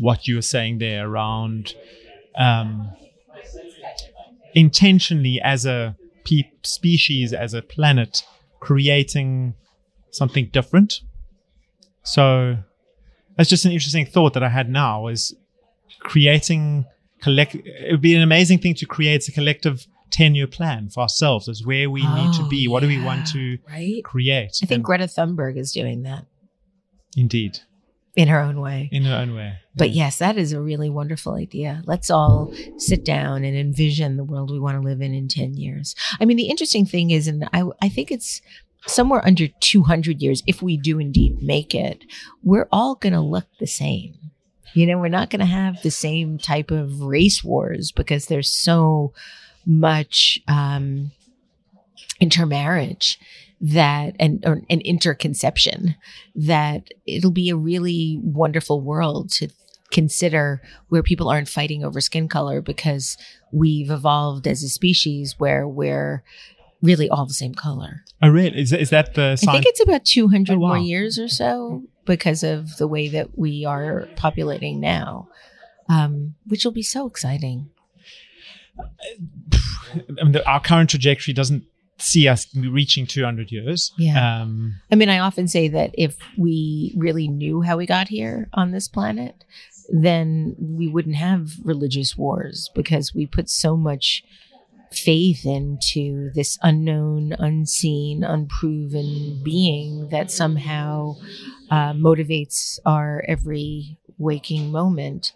what 0.00 0.28
you 0.28 0.36
were 0.36 0.42
saying 0.42 0.78
there 0.78 1.08
around 1.08 1.74
um, 2.36 2.92
intentionally 4.54 5.40
as 5.42 5.66
a 5.66 5.96
pe- 6.24 6.50
species, 6.62 7.32
as 7.32 7.54
a 7.54 7.62
planet, 7.62 8.22
creating 8.60 9.54
something 10.10 10.46
different. 10.52 11.00
So 12.02 12.58
that's 13.36 13.50
just 13.50 13.64
an 13.64 13.72
interesting 13.72 14.06
thought 14.06 14.34
that 14.34 14.42
I 14.42 14.48
had 14.48 14.68
now 14.68 15.08
is 15.08 15.34
creating 16.00 16.86
collect 17.22 17.54
it 17.54 17.90
would 17.92 18.00
be 18.00 18.14
an 18.14 18.22
amazing 18.22 18.58
thing 18.58 18.74
to 18.74 18.86
create 18.86 19.28
a 19.28 19.32
collective 19.32 19.86
10 20.10 20.34
year 20.34 20.46
plan 20.46 20.88
for 20.88 21.00
ourselves 21.00 21.48
as 21.48 21.64
where 21.64 21.88
we 21.88 22.00
need 22.02 22.32
to 22.34 22.42
Oh, 22.42 22.48
be 22.48 22.66
what 22.68 22.80
do 22.80 22.88
we 22.88 23.00
want 23.02 23.26
to 23.28 23.58
Right. 23.68 24.02
create 24.02 24.52
I 24.62 24.66
think 24.66 24.78
And- 24.78 24.84
Greta 24.84 25.04
Thunberg 25.04 25.56
is 25.56 25.70
doing 25.72 26.02
that 26.02 26.26
indeed 27.16 27.58
in 28.16 28.28
her 28.28 28.40
own 28.40 28.60
way. 28.60 28.88
in 28.92 29.04
her 29.04 29.14
own 29.16 29.34
way 29.34 29.54
But 29.76 29.90
yes, 29.90 30.18
that 30.18 30.36
is 30.36 30.52
a 30.52 30.60
really 30.60 30.90
wonderful 30.90 31.34
idea. 31.34 31.82
Let's 31.86 32.10
all 32.10 32.52
sit 32.76 33.04
down 33.04 33.44
and 33.44 33.56
envision 33.56 34.16
the 34.16 34.24
world 34.24 34.50
we 34.50 34.58
want 34.58 34.76
to 34.76 34.82
live 34.88 35.00
in 35.00 35.14
in 35.14 35.28
10 35.28 35.54
years. 35.54 35.94
I 36.20 36.24
mean, 36.24 36.36
the 36.36 36.48
interesting 36.48 36.84
thing 36.84 37.12
is, 37.12 37.28
and 37.28 37.48
I, 37.52 37.62
I 37.80 37.88
think 37.88 38.10
it's 38.10 38.42
somewhere 38.86 39.24
under 39.24 39.46
200 39.46 40.20
years, 40.20 40.42
if 40.46 40.60
we 40.60 40.76
do 40.76 40.98
indeed 40.98 41.40
make 41.40 41.72
it, 41.74 42.04
we're 42.42 42.68
all 42.72 42.96
going 42.96 43.12
to 43.12 43.20
look 43.20 43.46
the 43.60 43.66
same. 43.66 44.14
You 44.74 44.86
know, 44.86 44.98
we're 44.98 45.08
not 45.08 45.30
going 45.30 45.40
to 45.40 45.46
have 45.46 45.82
the 45.82 45.90
same 45.90 46.38
type 46.38 46.70
of 46.70 47.00
race 47.02 47.42
wars 47.44 47.92
because 47.92 48.26
there's 48.26 48.50
so 48.50 49.12
much 49.66 50.40
um, 50.48 51.10
intermarriage 52.20 53.18
that 53.60 54.14
and 54.18 54.42
or 54.46 54.62
an 54.70 54.80
interconception 54.82 55.94
that 56.34 56.88
it'll 57.06 57.30
be 57.30 57.50
a 57.50 57.56
really 57.56 58.18
wonderful 58.22 58.80
world 58.80 59.30
to 59.30 59.48
consider 59.90 60.62
where 60.88 61.02
people 61.02 61.28
aren't 61.28 61.48
fighting 61.48 61.84
over 61.84 62.00
skin 62.00 62.28
color 62.28 62.62
because 62.62 63.18
we've 63.52 63.90
evolved 63.90 64.46
as 64.46 64.62
a 64.62 64.68
species 64.68 65.34
where 65.38 65.66
we're 65.68 66.22
really 66.80 67.08
all 67.10 67.26
the 67.26 67.34
same 67.34 67.52
color. 67.54 68.02
oh 68.22 68.28
really 68.30 68.58
is, 68.58 68.72
is 68.72 68.88
that 68.90 69.14
the 69.14 69.32
I 69.46 69.52
think 69.52 69.66
it's 69.66 69.82
about 69.82 70.04
200 70.06 70.54
Oh, 70.54 70.58
wow. 70.58 70.68
more 70.68 70.78
years 70.78 71.18
or 71.18 71.28
so 71.28 71.82
because 72.14 72.42
of 72.42 72.76
the 72.78 72.88
way 72.88 73.08
that 73.08 73.28
we 73.38 73.64
are 73.64 74.08
populating 74.16 74.80
now, 74.80 75.28
um, 75.88 76.34
which 76.50 76.64
will 76.64 76.72
be 76.72 76.82
so 76.82 77.06
exciting. 77.06 77.70
I 80.20 80.24
mean, 80.24 80.36
our 80.46 80.60
current 80.60 80.90
trajectory 80.90 81.34
doesn't 81.34 81.64
see 81.98 82.26
us 82.28 82.46
reaching 82.54 83.06
200 83.06 83.52
years 83.52 83.92
Yeah. 83.98 84.40
um 84.42 84.76
I 84.90 84.94
mean, 84.96 85.10
I 85.10 85.18
often 85.18 85.46
say 85.48 85.68
that 85.68 85.90
if 85.98 86.16
we 86.38 86.94
really 86.96 87.28
knew 87.28 87.60
how 87.60 87.76
we 87.76 87.84
got 87.86 88.08
here 88.08 88.48
on 88.54 88.70
this 88.70 88.88
planet, 88.88 89.34
then 89.92 90.56
we 90.58 90.88
wouldn't 90.88 91.16
have 91.16 91.50
religious 91.62 92.16
wars 92.16 92.70
because 92.74 93.14
we 93.14 93.26
put 93.26 93.50
so 93.50 93.76
much 93.76 94.24
faith 94.92 95.46
into 95.46 96.30
this 96.34 96.58
unknown, 96.62 97.32
unseen, 97.38 98.24
unproven 98.24 99.40
being 99.44 100.08
that 100.08 100.30
somehow 100.30 101.14
uh, 101.70 101.92
motivates 101.92 102.78
our 102.84 103.24
every 103.28 103.98
waking 104.18 104.70
moment. 104.70 105.32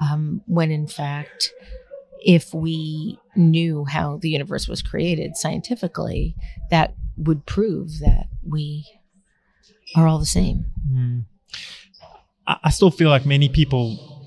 Um, 0.00 0.42
when 0.46 0.70
in 0.70 0.86
fact, 0.86 1.52
if 2.24 2.52
we 2.52 3.18
knew 3.34 3.84
how 3.84 4.18
the 4.18 4.30
universe 4.30 4.68
was 4.68 4.82
created 4.82 5.36
scientifically, 5.36 6.36
that 6.70 6.94
would 7.16 7.46
prove 7.46 7.98
that 8.00 8.26
we 8.46 8.86
are 9.96 10.06
all 10.06 10.18
the 10.18 10.26
same. 10.26 10.66
hmm. 10.92 11.18
I, 12.46 12.58
I 12.64 12.70
still 12.70 12.90
feel 12.90 13.08
like 13.08 13.24
many 13.24 13.48
people 13.48 14.17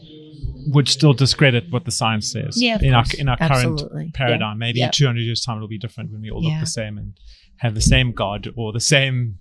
would 0.67 0.87
still 0.87 1.13
discredit 1.13 1.65
what 1.71 1.85
the 1.85 1.91
science 1.91 2.31
says 2.31 2.61
Yeah, 2.61 2.77
in 2.81 2.93
our 2.93 3.03
in 3.17 3.27
our 3.29 3.37
current 3.37 3.51
Absolutely. 3.73 4.11
paradigm. 4.13 4.57
Maybe 4.57 4.79
Yeah. 4.79 4.87
in 4.87 4.91
200 4.91 5.21
years' 5.21 5.41
time, 5.41 5.57
it'll 5.57 5.67
be 5.67 5.77
different 5.77 6.11
when 6.11 6.21
we 6.21 6.29
all 6.31 6.41
look 6.41 6.59
the 6.59 6.65
same 6.65 6.97
and 6.97 7.13
have 7.57 7.73
the 7.75 7.81
same 7.81 8.11
God 8.11 8.47
or 8.55 8.71
the 8.73 8.79
same 8.79 9.39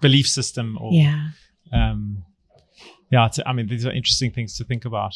belief 0.00 0.26
system. 0.28 0.78
Or, 0.80 0.92
Yeah. 0.92 1.28
Um, 1.72 2.24
yeah, 3.10 3.28
I 3.46 3.52
mean, 3.52 3.66
these 3.68 3.84
are 3.86 3.92
interesting 3.92 4.30
things 4.32 4.56
to 4.58 4.64
think 4.64 4.84
about. 4.84 5.14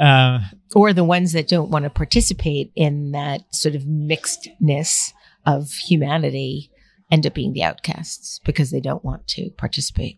Uh, 0.00 0.40
Or 0.74 0.92
the 0.92 1.04
ones 1.04 1.32
that 1.32 1.46
don't 1.48 1.70
want 1.70 1.84
to 1.84 1.90
participate 1.90 2.72
in 2.74 3.12
that 3.12 3.54
sort 3.54 3.74
of 3.74 3.82
mixedness 3.82 5.12
of 5.46 5.70
humanity 5.72 6.70
end 7.10 7.26
up 7.26 7.34
being 7.34 7.52
the 7.52 7.62
outcasts 7.62 8.40
because 8.44 8.70
they 8.70 8.80
don't 8.80 9.04
want 9.04 9.26
to 9.28 9.50
participate. 9.58 10.16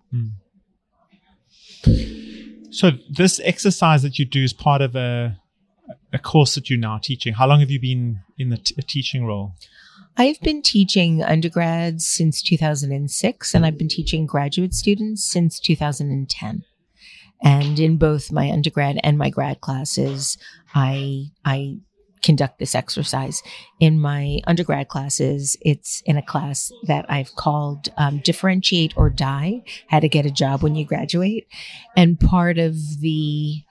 So 2.73 2.91
this 3.09 3.41
exercise 3.45 4.03
that 4.03 4.19
you 4.19 4.25
do 4.25 4.43
is 4.43 4.53
part 4.53 4.81
of 4.83 4.97
a 4.97 5.39
a 6.13 6.19
course 6.19 6.55
that 6.55 6.71
you're 6.71 6.79
now 6.79 6.99
teaching. 6.99 7.35
How 7.35 7.47
long 7.47 7.61
have 7.61 7.71
you 7.71 7.81
been 7.81 8.21
in 8.39 8.51
the 8.51 8.57
teaching 8.57 9.27
role? 9.27 9.55
I've 10.17 10.41
been 10.41 10.63
teaching 10.63 11.23
undergrads 11.23 12.07
since 12.07 12.43
2006, 12.43 13.55
and 13.55 13.65
I've 13.65 13.79
been 13.79 13.89
teaching 13.89 14.27
graduate 14.27 14.75
students 14.75 15.25
since 15.25 15.59
2010. 15.59 16.65
And 17.43 17.79
in 17.79 17.97
both 17.97 18.31
my 18.31 18.51
undergrad 18.51 19.01
and 19.03 19.19
my 19.19 19.31
grad 19.31 19.61
classes, 19.61 20.39
I 20.75 21.27
I 21.45 21.79
conduct 22.23 22.59
this 22.59 22.75
exercise. 22.75 23.43
In 23.81 24.01
my 24.01 24.39
undergrad 24.47 24.89
classes, 24.89 25.57
it's 25.61 26.03
in 26.07 26.17
a 26.17 26.23
class 26.23 26.71
that 26.87 27.05
I've 27.09 27.35
called 27.35 27.89
um, 27.97 28.19
"Differentiate 28.19 28.95
or 28.97 29.11
Die: 29.11 29.63
How 29.89 30.01
to 30.01 30.09
Get 30.09 30.27
a 30.27 30.31
Job 30.31 30.63
When 30.63 30.75
You 30.75 30.85
Graduate," 30.85 31.47
and 31.97 32.19
part 32.19 32.59
of 32.59 32.77
the 33.01 33.63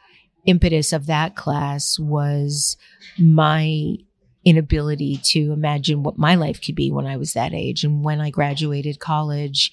impetus 0.45 0.91
of 0.91 1.05
that 1.05 1.35
class 1.35 1.99
was 1.99 2.77
my 3.19 3.95
inability 4.43 5.19
to 5.23 5.51
imagine 5.51 6.03
what 6.03 6.17
my 6.17 6.35
life 6.35 6.61
could 6.61 6.75
be 6.75 6.91
when 6.91 7.05
I 7.05 7.17
was 7.17 7.33
that 7.33 7.53
age. 7.53 7.83
And 7.83 8.03
when 8.03 8.19
I 8.19 8.31
graduated 8.31 8.99
college, 8.99 9.71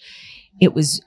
it 0.60 0.74
was, 0.74 1.02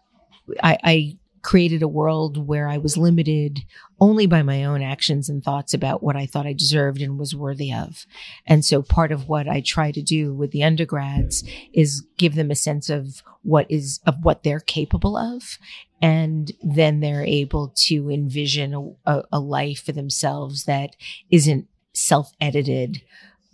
I, 0.63 0.77
I 0.83 1.17
created 1.41 1.81
a 1.81 1.87
world 1.87 2.47
where 2.47 2.67
I 2.67 2.77
was 2.77 2.97
limited 2.97 3.59
only 3.99 4.25
by 4.25 4.41
my 4.41 4.63
own 4.63 4.81
actions 4.81 5.29
and 5.29 5.43
thoughts 5.43 5.73
about 5.73 6.03
what 6.03 6.15
I 6.15 6.25
thought 6.25 6.45
I 6.45 6.53
deserved 6.53 7.01
and 7.01 7.17
was 7.17 7.35
worthy 7.35 7.73
of. 7.73 8.05
And 8.45 8.63
so 8.63 8.81
part 8.81 9.11
of 9.11 9.27
what 9.27 9.47
I 9.47 9.61
try 9.61 9.91
to 9.91 10.01
do 10.01 10.33
with 10.33 10.51
the 10.51 10.63
undergrads 10.63 11.43
is 11.73 12.05
give 12.17 12.35
them 12.35 12.51
a 12.51 12.55
sense 12.55 12.89
of 12.89 13.21
what 13.43 13.65
is, 13.69 13.99
of 14.05 14.15
what 14.23 14.43
they're 14.43 14.59
capable 14.59 15.17
of. 15.17 15.57
And 16.01 16.51
then 16.63 16.99
they're 16.99 17.25
able 17.25 17.73
to 17.85 18.09
envision 18.09 18.95
a, 19.05 19.21
a, 19.31 19.39
life 19.39 19.83
for 19.85 19.91
themselves 19.91 20.65
that 20.65 20.95
isn't 21.29 21.67
self 21.93 22.31
edited 22.41 23.01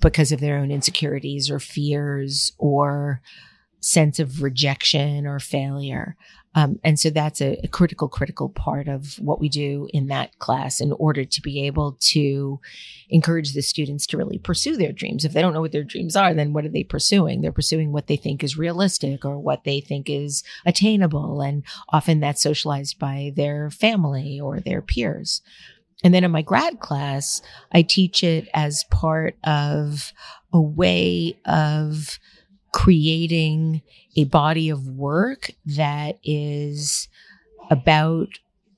because 0.01 0.31
of 0.31 0.39
their 0.39 0.57
own 0.57 0.71
insecurities 0.71 1.49
or 1.49 1.59
fears 1.59 2.51
or 2.57 3.21
sense 3.79 4.19
of 4.19 4.43
rejection 4.43 5.25
or 5.25 5.39
failure. 5.39 6.15
Um, 6.57 6.79
and 6.83 6.99
so 6.99 7.11
that's 7.11 7.39
a, 7.39 7.59
a, 7.63 7.67
critical, 7.67 8.09
critical 8.09 8.49
part 8.49 8.87
of 8.87 9.19
what 9.19 9.39
we 9.39 9.47
do 9.47 9.87
in 9.93 10.07
that 10.07 10.39
class 10.39 10.81
in 10.81 10.91
order 10.93 11.23
to 11.23 11.41
be 11.43 11.67
able 11.67 11.97
to 11.99 12.59
encourage 13.09 13.53
the 13.53 13.61
students 13.61 14.07
to 14.07 14.17
really 14.17 14.39
pursue 14.39 14.75
their 14.75 14.91
dreams. 14.91 15.23
If 15.23 15.33
they 15.33 15.41
don't 15.41 15.53
know 15.53 15.61
what 15.61 15.71
their 15.71 15.83
dreams 15.83 16.15
are, 16.15 16.33
then 16.33 16.53
what 16.53 16.65
are 16.65 16.69
they 16.69 16.83
pursuing? 16.83 17.41
They're 17.41 17.51
pursuing 17.51 17.91
what 17.91 18.07
they 18.07 18.15
think 18.15 18.43
is 18.43 18.57
realistic 18.57 19.23
or 19.23 19.37
what 19.37 19.65
they 19.65 19.81
think 19.81 20.09
is 20.09 20.43
attainable. 20.65 21.41
And 21.41 21.61
often 21.89 22.21
that's 22.21 22.41
socialized 22.41 22.97
by 22.97 23.33
their 23.35 23.69
family 23.69 24.39
or 24.39 24.59
their 24.59 24.81
peers. 24.81 25.43
And 26.03 26.11
then 26.11 26.23
in 26.23 26.31
my 26.31 26.41
grad 26.41 26.79
class, 26.79 27.39
I 27.71 27.83
teach 27.83 28.23
it 28.23 28.47
as 28.55 28.83
part 28.89 29.37
of 29.43 30.11
a 30.51 30.59
way 30.59 31.37
of 31.45 32.17
creating 32.77 33.81
a 34.15 34.23
body 34.25 34.69
of 34.69 34.87
work 34.87 35.49
that 35.65 36.19
is 36.23 37.07
about 37.71 38.27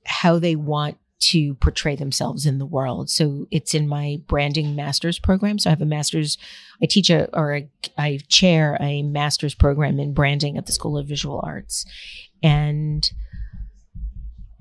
how 0.06 0.40
they 0.40 0.56
want 0.56 0.98
to 1.20 1.54
portray 1.56 1.98
themselves 1.98 2.46
in 2.46 2.60
the 2.60 2.66
world. 2.66 3.10
So 3.10 3.46
it's 3.52 3.74
in 3.74 3.90
my 3.90 4.22
branding 4.26 4.74
master's 4.74 5.20
program. 5.20 5.60
So 5.60 5.70
I 5.70 5.72
have 5.72 5.82
a 5.82 5.86
master's, 5.86 6.38
I 6.82 6.86
teach 6.86 7.10
a, 7.10 7.28
or 7.38 7.58
a, 7.58 7.70
I 7.98 8.20
chair 8.30 8.78
a 8.80 9.04
master's 9.04 9.54
program 9.54 10.00
in 10.00 10.14
branding 10.14 10.58
at 10.58 10.66
the 10.66 10.72
School 10.72 10.98
of 10.98 11.06
Visual 11.06 11.42
Arts. 11.44 11.86
And 12.42 13.12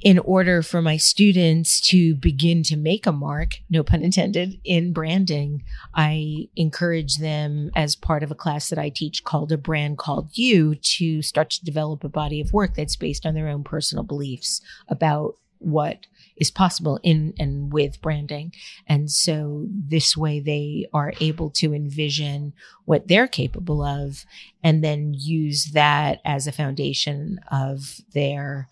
in 0.00 0.18
order 0.20 0.62
for 0.62 0.80
my 0.80 0.96
students 0.96 1.80
to 1.80 2.14
begin 2.14 2.62
to 2.62 2.76
make 2.76 3.06
a 3.06 3.12
mark, 3.12 3.60
no 3.68 3.82
pun 3.82 4.02
intended, 4.02 4.60
in 4.64 4.92
branding, 4.92 5.64
I 5.94 6.48
encourage 6.54 7.16
them 7.16 7.70
as 7.74 7.96
part 7.96 8.22
of 8.22 8.30
a 8.30 8.36
class 8.36 8.68
that 8.68 8.78
I 8.78 8.90
teach 8.90 9.24
called 9.24 9.50
A 9.50 9.56
Brand 9.56 9.98
Called 9.98 10.30
You 10.34 10.76
to 10.76 11.22
start 11.22 11.50
to 11.50 11.64
develop 11.64 12.04
a 12.04 12.08
body 12.08 12.40
of 12.40 12.52
work 12.52 12.74
that's 12.74 12.96
based 12.96 13.26
on 13.26 13.34
their 13.34 13.48
own 13.48 13.64
personal 13.64 14.04
beliefs 14.04 14.60
about 14.88 15.34
what 15.58 16.06
is 16.36 16.52
possible 16.52 17.00
in 17.02 17.34
and 17.36 17.72
with 17.72 18.00
branding. 18.00 18.52
And 18.86 19.10
so 19.10 19.66
this 19.68 20.16
way 20.16 20.38
they 20.38 20.86
are 20.92 21.12
able 21.20 21.50
to 21.50 21.74
envision 21.74 22.52
what 22.84 23.08
they're 23.08 23.26
capable 23.26 23.82
of 23.82 24.24
and 24.62 24.84
then 24.84 25.14
use 25.16 25.72
that 25.72 26.20
as 26.24 26.46
a 26.46 26.52
foundation 26.52 27.40
of 27.50 28.00
their 28.14 28.68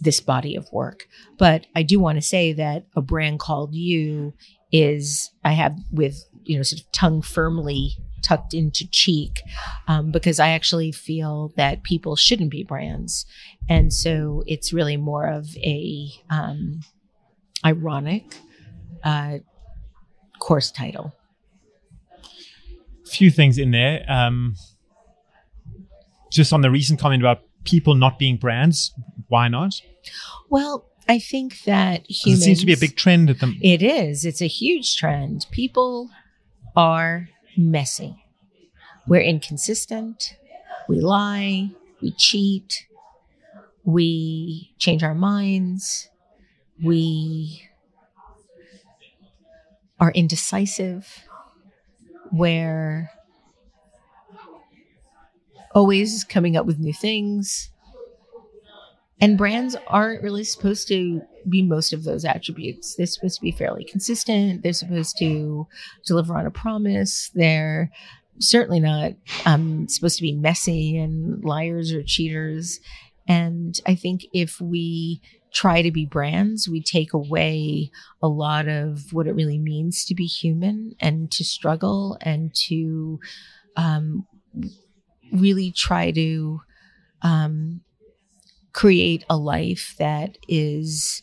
this 0.00 0.20
body 0.20 0.56
of 0.56 0.70
work. 0.72 1.06
But 1.38 1.66
I 1.74 1.82
do 1.82 1.98
want 1.98 2.16
to 2.16 2.22
say 2.22 2.52
that 2.54 2.86
a 2.94 3.02
brand 3.02 3.40
called 3.40 3.74
you 3.74 4.34
is 4.72 5.30
I 5.44 5.52
have 5.52 5.78
with 5.92 6.24
you 6.44 6.56
know 6.56 6.62
sort 6.62 6.80
of 6.80 6.92
tongue 6.92 7.22
firmly 7.22 7.92
tucked 8.22 8.54
into 8.54 8.88
cheek 8.90 9.40
um, 9.86 10.10
because 10.10 10.40
I 10.40 10.48
actually 10.50 10.90
feel 10.90 11.52
that 11.56 11.84
people 11.84 12.16
shouldn't 12.16 12.50
be 12.50 12.64
brands, 12.64 13.26
and 13.68 13.92
so 13.92 14.42
it's 14.46 14.72
really 14.72 14.96
more 14.96 15.26
of 15.26 15.48
a 15.58 16.08
um, 16.30 16.80
ironic 17.64 18.36
uh, 19.04 19.38
course 20.38 20.70
title. 20.70 21.14
A 23.04 23.08
few 23.08 23.30
things 23.30 23.58
in 23.58 23.70
there. 23.70 24.04
Um, 24.08 24.56
just 26.30 26.52
on 26.52 26.60
the 26.60 26.70
recent 26.70 27.00
comment 27.00 27.22
about 27.22 27.42
people 27.66 27.94
not 27.94 28.18
being 28.18 28.36
brands, 28.36 28.92
why 29.28 29.48
not? 29.48 29.82
Well, 30.48 30.86
I 31.08 31.18
think 31.18 31.62
that 31.64 32.10
humans. 32.10 32.42
It 32.42 32.44
seems 32.44 32.60
to 32.60 32.66
be 32.66 32.72
a 32.72 32.78
big 32.78 32.96
trend 32.96 33.30
at 33.30 33.40
the. 33.40 33.54
It 33.62 33.82
is. 33.82 34.24
It's 34.24 34.40
a 34.40 34.48
huge 34.48 34.96
trend. 34.96 35.46
People 35.50 36.10
are 36.74 37.28
messy. 37.56 38.16
We're 39.06 39.22
inconsistent. 39.22 40.36
We 40.88 41.00
lie. 41.00 41.70
We 42.00 42.12
cheat. 42.12 42.86
We 43.84 44.74
change 44.78 45.02
our 45.04 45.14
minds. 45.14 46.08
We 46.82 47.62
are 50.00 50.10
indecisive. 50.10 51.24
We're 52.32 53.10
always 55.76 56.24
coming 56.24 56.56
up 56.56 56.64
with 56.64 56.78
new 56.78 56.94
things. 56.94 57.70
And 59.20 59.36
brands 59.36 59.76
aren't 59.86 60.22
really 60.22 60.42
supposed 60.42 60.88
to 60.88 61.20
be 61.48 61.62
most 61.62 61.92
of 61.92 62.04
those 62.04 62.24
attributes. 62.24 62.94
They're 62.96 63.06
supposed 63.06 63.36
to 63.36 63.42
be 63.42 63.52
fairly 63.52 63.84
consistent. 63.84 64.62
They're 64.62 64.72
supposed 64.72 65.18
to 65.18 65.66
deliver 66.06 66.34
on 66.34 66.46
a 66.46 66.50
promise. 66.50 67.30
They're 67.34 67.90
certainly 68.38 68.80
not 68.80 69.12
um, 69.44 69.86
supposed 69.88 70.16
to 70.16 70.22
be 70.22 70.32
messy 70.32 70.96
and 70.96 71.44
liars 71.44 71.92
or 71.92 72.02
cheaters. 72.02 72.80
And 73.28 73.78
I 73.86 73.96
think 73.96 74.22
if 74.32 74.58
we 74.60 75.20
try 75.52 75.82
to 75.82 75.90
be 75.90 76.06
brands, 76.06 76.68
we 76.68 76.82
take 76.82 77.12
away 77.12 77.90
a 78.22 78.28
lot 78.28 78.66
of 78.66 79.12
what 79.12 79.26
it 79.26 79.34
really 79.34 79.58
means 79.58 80.06
to 80.06 80.14
be 80.14 80.26
human 80.26 80.94
and 81.00 81.30
to 81.32 81.44
struggle 81.44 82.16
and 82.22 82.54
to 82.68 83.20
um, 83.76 84.26
really 85.32 85.72
try 85.72 86.10
to 86.12 86.60
um, 87.22 87.80
create 88.72 89.24
a 89.28 89.36
life 89.36 89.94
that 89.98 90.36
is 90.48 91.22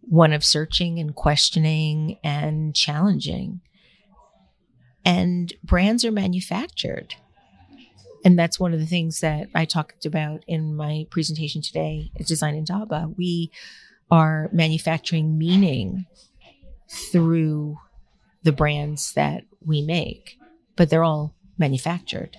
one 0.00 0.32
of 0.32 0.44
searching 0.44 0.98
and 0.98 1.14
questioning 1.14 2.18
and 2.22 2.74
challenging. 2.74 3.60
And 5.04 5.52
brands 5.62 6.04
are 6.04 6.12
manufactured. 6.12 7.14
And 8.24 8.38
that's 8.38 8.58
one 8.58 8.72
of 8.72 8.80
the 8.80 8.86
things 8.86 9.20
that 9.20 9.48
I 9.54 9.66
talked 9.66 10.06
about 10.06 10.44
in 10.46 10.74
my 10.76 11.06
presentation 11.10 11.60
today 11.60 12.10
at 12.18 12.26
Design 12.26 12.54
Indaba. 12.54 13.10
We 13.16 13.50
are 14.10 14.48
manufacturing 14.52 15.36
meaning 15.36 16.06
through 16.88 17.78
the 18.42 18.52
brands 18.52 19.12
that 19.12 19.44
we 19.64 19.82
make, 19.82 20.38
but 20.76 20.88
they're 20.88 21.04
all 21.04 21.34
manufactured. 21.58 22.36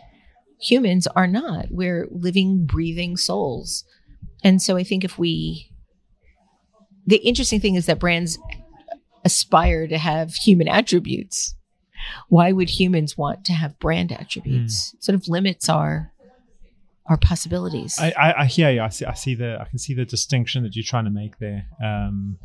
Humans 0.61 1.07
are 1.07 1.27
not. 1.27 1.67
We're 1.69 2.07
living, 2.11 2.65
breathing 2.65 3.17
souls 3.17 3.83
and 4.45 4.61
so 4.61 4.77
I 4.77 4.83
think 4.83 5.03
if 5.03 5.17
we, 5.17 5.71
the 7.07 7.17
interesting 7.17 7.59
thing 7.59 7.73
is 7.73 7.87
that 7.87 7.99
brands 7.99 8.37
aspire 9.25 9.87
to 9.87 9.97
have 9.97 10.35
human 10.35 10.67
attributes. 10.67 11.55
Why 12.29 12.51
would 12.51 12.69
humans 12.69 13.17
want 13.17 13.43
to 13.45 13.53
have 13.53 13.79
brand 13.79 14.11
attributes? 14.11 14.91
Mm. 14.91 15.03
Sort 15.03 15.15
of 15.15 15.27
limits 15.27 15.67
our 15.67 16.11
our 17.07 17.17
possibilities. 17.17 17.97
I, 17.99 18.13
I, 18.17 18.41
I 18.41 18.45
hear 18.45 18.71
you. 18.71 18.81
I 18.81 18.89
see, 18.89 19.05
I 19.05 19.13
see 19.13 19.33
the 19.33 19.57
I 19.59 19.65
can 19.65 19.79
see 19.79 19.95
the 19.95 20.05
distinction 20.05 20.61
that 20.61 20.75
you're 20.75 20.83
trying 20.83 21.05
to 21.05 21.11
make 21.11 21.39
there. 21.39 21.65
Um, 21.83 22.37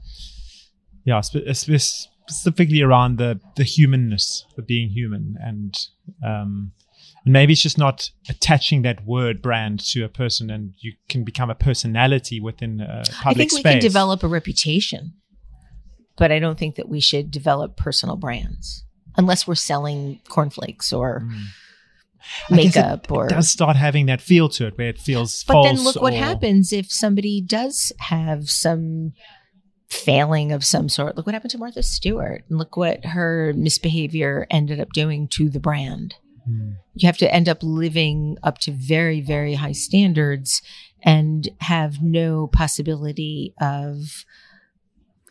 yeah, 1.05 1.21
spe- 1.21 1.49
specifically 1.49 2.81
around 2.81 3.19
the 3.19 3.41
the 3.57 3.65
humanness, 3.65 4.47
the 4.57 4.63
being 4.63 4.89
human, 4.89 5.37
and 5.39 5.79
um, 6.27 6.73
and 7.25 7.33
maybe 7.33 7.53
it's 7.53 7.63
just 7.63 7.79
not 7.79 8.11
attaching 8.29 8.83
that 8.83 9.05
word 9.05 9.43
brand 9.43 9.81
to 9.91 10.05
a 10.05 10.09
person 10.09 10.51
and 10.51 10.75
you 10.79 10.95
can 11.09 11.25
become 11.25 11.51
a 11.51 11.55
personality 11.55 12.41
within 12.41 12.81
a 12.81 13.03
public 13.05 13.07
space. 13.07 13.27
I 13.27 13.35
think 13.35 13.51
space. 13.51 13.65
we 13.65 13.71
can 13.71 13.81
develop 13.81 14.23
a 14.23 14.29
reputation, 14.29 15.15
but 16.17 16.33
I 16.33 16.39
don't 16.39 16.59
think 16.59 16.77
that 16.77 16.89
we 16.89 17.01
should 17.01 17.31
develop 17.31 17.77
personal 17.77 18.17
brands 18.17 18.85
unless 19.17 19.47
we're 19.47 19.55
selling 19.55 20.21
cornflakes 20.29 20.93
or 20.93 21.21
mm. 21.21 21.47
makeup 22.51 23.05
it, 23.05 23.11
or 23.11 23.27
it 23.27 23.31
does 23.31 23.49
start 23.49 23.77
having 23.77 24.07
that 24.07 24.21
feel 24.21 24.49
to 24.49 24.67
it 24.67 24.79
where 24.79 24.89
it 24.89 24.99
feels 24.99 25.45
but 25.45 25.63
then 25.63 25.83
look 25.83 25.97
or, 25.97 26.03
what 26.03 26.15
happens 26.15 26.73
if 26.73 26.91
somebody 26.91 27.41
does 27.41 27.93
have 27.99 28.49
some 28.49 29.13
failing 29.89 30.53
of 30.53 30.65
some 30.65 30.89
sort 30.89 31.17
look 31.17 31.27
what 31.27 31.35
happened 31.35 31.51
to 31.51 31.59
martha 31.59 31.83
stewart 31.83 32.45
and 32.49 32.59
look 32.59 32.77
what 32.77 33.05
her 33.05 33.53
misbehavior 33.57 34.47
ended 34.49 34.79
up 34.79 34.89
doing 34.93 35.27
to 35.27 35.49
the 35.51 35.59
brand 35.59 36.15
Hmm. 36.45 36.73
you 36.95 37.07
have 37.07 37.19
to 37.19 37.33
end 37.33 37.49
up 37.49 37.59
living 37.63 38.37
up 38.43 38.59
to 38.59 38.73
very, 38.73 39.21
very 39.21 39.55
high 39.55 39.73
standards 39.73 40.63
and 41.03 41.49
have 41.61 42.03
no 42.03 42.47
possibility 42.49 43.55
of 43.61 44.25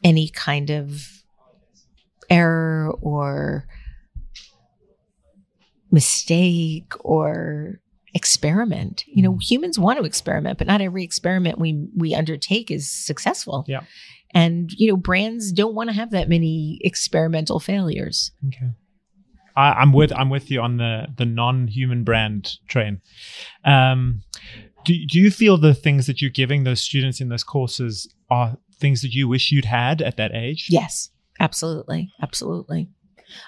any 0.03 0.29
kind 0.29 0.69
of 0.69 1.23
error 2.29 2.91
or 3.01 3.65
mistake 5.91 6.93
or 6.99 7.79
experiment. 8.13 9.03
You 9.07 9.23
know, 9.23 9.33
hmm. 9.33 9.39
humans 9.39 9.79
want 9.79 9.99
to 9.99 10.05
experiment, 10.05 10.57
but 10.57 10.67
not 10.67 10.81
every 10.81 11.03
experiment 11.03 11.59
we 11.59 11.87
we 11.95 12.15
undertake 12.15 12.71
is 12.71 12.89
successful. 12.89 13.65
Yeah. 13.67 13.81
And 14.33 14.71
you 14.73 14.89
know, 14.89 14.97
brands 14.97 15.51
don't 15.51 15.75
want 15.75 15.89
to 15.89 15.95
have 15.95 16.11
that 16.11 16.29
many 16.29 16.79
experimental 16.81 17.59
failures. 17.59 18.31
Okay. 18.47 18.71
I, 19.55 19.81
am 19.81 19.93
with 19.93 20.11
I'm 20.13 20.29
with 20.29 20.51
you 20.51 20.61
on 20.61 20.77
the 20.77 21.07
the 21.17 21.25
non-human 21.25 22.03
brand 22.03 22.57
train. 22.67 23.01
Um, 23.65 24.21
do 24.85 25.05
do 25.05 25.19
you 25.19 25.31
feel 25.31 25.57
the 25.57 25.73
things 25.73 26.07
that 26.07 26.21
you're 26.21 26.31
giving 26.31 26.63
those 26.63 26.81
students 26.81 27.21
in 27.21 27.29
those 27.29 27.43
courses 27.43 28.13
are 28.29 28.57
things 28.79 29.01
that 29.01 29.13
you 29.13 29.27
wish 29.27 29.51
you'd 29.51 29.65
had 29.65 30.01
at 30.01 30.17
that 30.17 30.33
age? 30.33 30.67
Yes, 30.69 31.09
absolutely, 31.39 32.11
absolutely. 32.21 32.89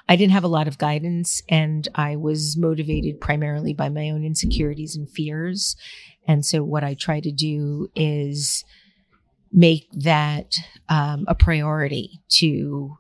I 0.08 0.16
didn't 0.16 0.34
have 0.34 0.44
a 0.44 0.50
lot 0.50 0.68
of 0.68 0.78
guidance 0.78 1.42
and 1.50 1.88
I 1.96 2.16
was 2.16 2.56
motivated 2.58 3.20
primarily 3.20 3.74
by 3.74 3.90
my 3.90 4.10
own 4.12 4.24
insecurities 4.24 4.96
and 4.96 5.10
fears. 5.10 5.76
And 6.28 6.46
so 6.46 6.64
what 6.64 6.84
I 6.84 6.94
try 6.94 7.20
to 7.20 7.32
do 7.32 7.90
is 7.96 8.64
make 9.52 9.88
that 9.92 10.54
um, 10.88 11.26
a 11.28 11.36
priority 11.36 12.22
to 12.30 12.98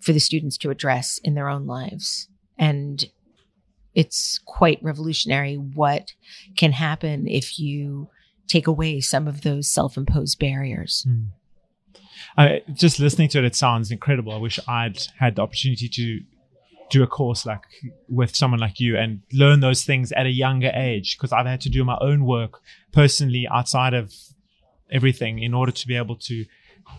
for 0.00 0.12
the 0.12 0.20
students 0.20 0.56
to 0.58 0.70
address 0.70 1.18
in 1.24 1.34
their 1.34 1.48
own 1.48 1.66
lives. 1.66 2.29
And 2.60 3.04
it's 3.94 4.38
quite 4.44 4.78
revolutionary 4.82 5.56
what 5.56 6.12
can 6.56 6.72
happen 6.72 7.26
if 7.26 7.58
you 7.58 8.08
take 8.46 8.68
away 8.68 9.00
some 9.00 9.26
of 9.26 9.42
those 9.42 9.68
self-imposed 9.68 10.38
barriers. 10.38 11.06
Mm. 11.08 11.28
I, 12.36 12.62
just 12.72 13.00
listening 13.00 13.28
to 13.30 13.38
it, 13.38 13.44
it 13.44 13.56
sounds 13.56 13.90
incredible. 13.90 14.32
I 14.32 14.36
wish 14.36 14.60
I'd 14.68 15.00
had 15.18 15.36
the 15.36 15.42
opportunity 15.42 15.88
to 15.88 16.20
do 16.90 17.02
a 17.02 17.06
course 17.06 17.46
like 17.46 17.62
with 18.08 18.36
someone 18.36 18.60
like 18.60 18.78
you 18.78 18.96
and 18.96 19.22
learn 19.32 19.60
those 19.60 19.84
things 19.84 20.12
at 20.12 20.26
a 20.26 20.30
younger 20.30 20.70
age 20.74 21.16
because 21.16 21.32
I've 21.32 21.46
had 21.46 21.60
to 21.62 21.70
do 21.70 21.84
my 21.84 21.96
own 22.00 22.24
work 22.24 22.60
personally 22.92 23.46
outside 23.50 23.94
of 23.94 24.12
everything 24.90 25.38
in 25.38 25.54
order 25.54 25.72
to 25.72 25.86
be 25.86 25.96
able 25.96 26.16
to, 26.16 26.44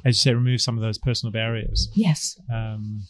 as 0.06 0.16
you 0.16 0.32
say, 0.32 0.34
remove 0.34 0.62
some 0.62 0.78
of 0.78 0.82
those 0.82 0.98
personal 0.98 1.32
barriers. 1.32 1.90
Yes. 1.94 2.40
Um, 2.52 3.04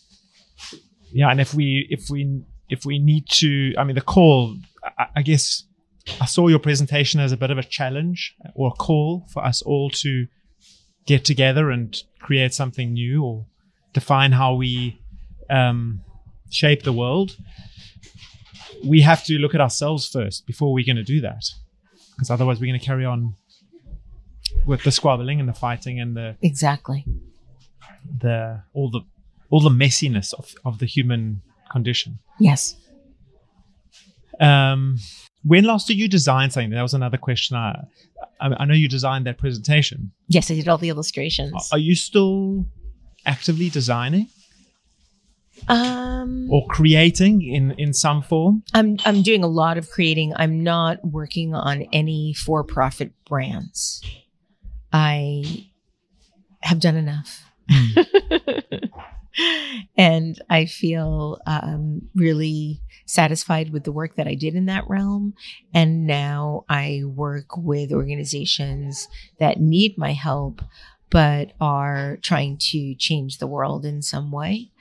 yeah, 1.12 1.30
and 1.30 1.42
if 1.42 1.54
we 1.54 1.88
if 1.90 2.10
we 2.10 2.44
if 2.70 2.86
we 2.86 3.00
need 3.00 3.28
to, 3.28 3.74
I 3.78 3.84
mean, 3.84 3.96
the 3.96 4.02
call, 4.02 4.56
I, 4.98 5.08
I 5.18 5.22
guess, 5.22 5.66
I 6.20 6.26
saw 6.26 6.48
your 6.48 6.60
presentation 6.60 7.20
as 7.20 7.32
a 7.32 7.38
bit 7.38 7.52
of 7.52 7.58
a 7.58 7.64
challenge 7.64 8.36
or 8.56 8.70
a 8.70 8.72
call 8.72 9.28
for 9.32 9.44
us 9.44 9.62
all 9.62 9.90
to 9.90 10.28
get 11.06 11.26
together 11.26 11.70
and 11.70 12.02
create 12.20 12.54
something 12.54 12.94
new 12.94 13.24
or 13.24 13.46
define 13.94 14.32
how 14.32 14.56
we 14.56 15.02
um, 15.50 16.02
shape 16.50 16.84
the 16.84 16.94
world, 16.94 17.36
we 18.86 19.02
have 19.02 19.24
to 19.26 19.34
look 19.38 19.54
at 19.54 19.62
ourselves 19.62 20.08
first 20.08 20.48
before 20.48 20.74
we're 20.74 20.86
going 20.86 20.96
to 20.96 21.04
do 21.04 21.22
that. 21.22 21.44
Because 22.12 22.30
otherwise, 22.30 22.60
we're 22.60 22.68
going 22.68 22.80
to 22.80 22.86
carry 22.86 23.06
on 23.06 23.36
with 24.66 24.84
the 24.84 24.92
squabbling 24.92 25.40
and 25.40 25.50
the 25.50 25.54
fighting 25.54 26.00
and 26.00 26.16
the 26.16 26.36
exactly 26.42 27.06
the 28.20 28.62
all 28.74 28.90
the 28.92 29.02
all 29.52 29.62
the 29.62 29.70
messiness 29.70 30.34
of, 30.34 30.56
of 30.66 30.80
the 30.80 30.86
human 30.86 31.42
condition. 31.72 32.20
Yes. 32.40 32.76
Um, 34.40 34.98
when 35.44 35.66
last 35.66 35.88
did 35.88 35.98
you 35.98 36.08
design 36.08 36.50
something? 36.50 36.72
That 36.72 36.82
was 36.82 36.94
another 36.94 37.18
question. 37.18 37.58
I, 37.58 37.86
I 38.40 38.66
know 38.66 38.74
you 38.74 38.88
designed 38.88 39.26
that 39.28 39.38
presentation. 39.38 40.12
Yes, 40.28 40.50
I 40.50 40.56
did 40.56 40.68
all 40.68 40.78
the 40.78 40.90
illustrations. 40.90 41.70
Are 41.72 41.78
you 41.78 41.96
still 41.96 42.66
actively 43.26 43.70
designing? 43.70 44.28
Um, 45.68 46.48
or 46.50 46.66
creating 46.68 47.44
in 47.44 47.72
in 47.72 47.94
some 47.94 48.24
form. 48.24 48.64
I'm 48.74 48.98
I'm 49.06 49.22
doing 49.22 49.44
a 49.44 49.48
lot 49.48 49.78
of 49.78 49.92
creating. 49.92 50.34
I'm 50.36 50.64
not 50.64 51.06
working 51.06 51.54
on 51.54 51.84
any 51.94 52.34
for 52.34 52.64
profit 52.64 53.12
brands. 53.26 54.02
I 54.92 55.68
have 56.62 56.80
done 56.80 56.96
enough. 56.96 57.44
Mm. 57.70 58.90
and 59.98 60.42
I 60.50 60.66
feel 60.66 61.40
um, 61.46 62.10
really 62.16 62.82
satisfied 63.06 63.72
with 63.72 63.84
the 63.84 63.92
work 63.92 64.16
that 64.16 64.28
I 64.28 64.36
did 64.36 64.56
in 64.56 64.66
that 64.66 64.88
realm. 64.88 65.34
And 65.74 66.06
now 66.06 66.66
I 66.70 67.04
work 67.06 67.58
with 67.58 67.92
organizations 67.92 69.08
that 69.40 69.60
need 69.60 69.98
my 69.98 70.14
help, 70.14 70.62
but 71.10 71.52
are 71.60 72.18
trying 72.22 72.58
to 72.72 72.96
change 72.96 73.38
the 73.38 73.48
world 73.48 73.86
in 73.86 74.02
some 74.02 74.32
way. 74.32 74.72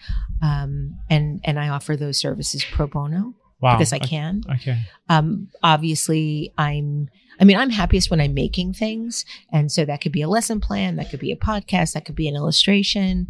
Um, 0.43 0.99
and 1.09 1.41
and 1.45 1.59
I 1.59 1.69
offer 1.69 1.97
those 1.97 2.19
services 2.19 2.65
pro 2.65 2.87
bono 2.87 3.35
wow. 3.61 3.77
because 3.77 3.93
I 3.93 3.99
can. 3.99 4.43
Okay. 4.57 4.81
Um, 5.09 5.49
obviously, 5.63 6.53
I'm. 6.57 7.09
I 7.41 7.45
mean, 7.45 7.57
I'm 7.57 7.71
happiest 7.71 8.11
when 8.11 8.21
I'm 8.21 8.35
making 8.35 8.75
things, 8.75 9.25
and 9.51 9.73
so 9.73 9.85
that 9.87 10.03
could 10.03 10.13
be 10.13 10.23
a 10.23 10.29
lesson 10.29 10.61
plan, 10.61 10.97
that 10.97 11.11
could 11.11 11.21
be 11.21 11.33
a 11.33 11.37
podcast, 11.37 11.95
that 11.95 12.05
could 12.05 12.15
be 12.15 12.29
an 12.29 12.37
illustration. 12.37 13.29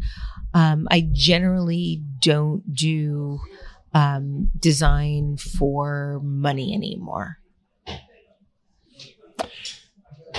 Um, 0.53 0.89
I 0.91 1.09
generally 1.13 2.03
don't 2.21 2.75
do 2.75 3.39
um, 3.95 4.51
design 4.59 5.37
for 5.37 6.21
money 6.25 6.75
anymore. 6.75 7.39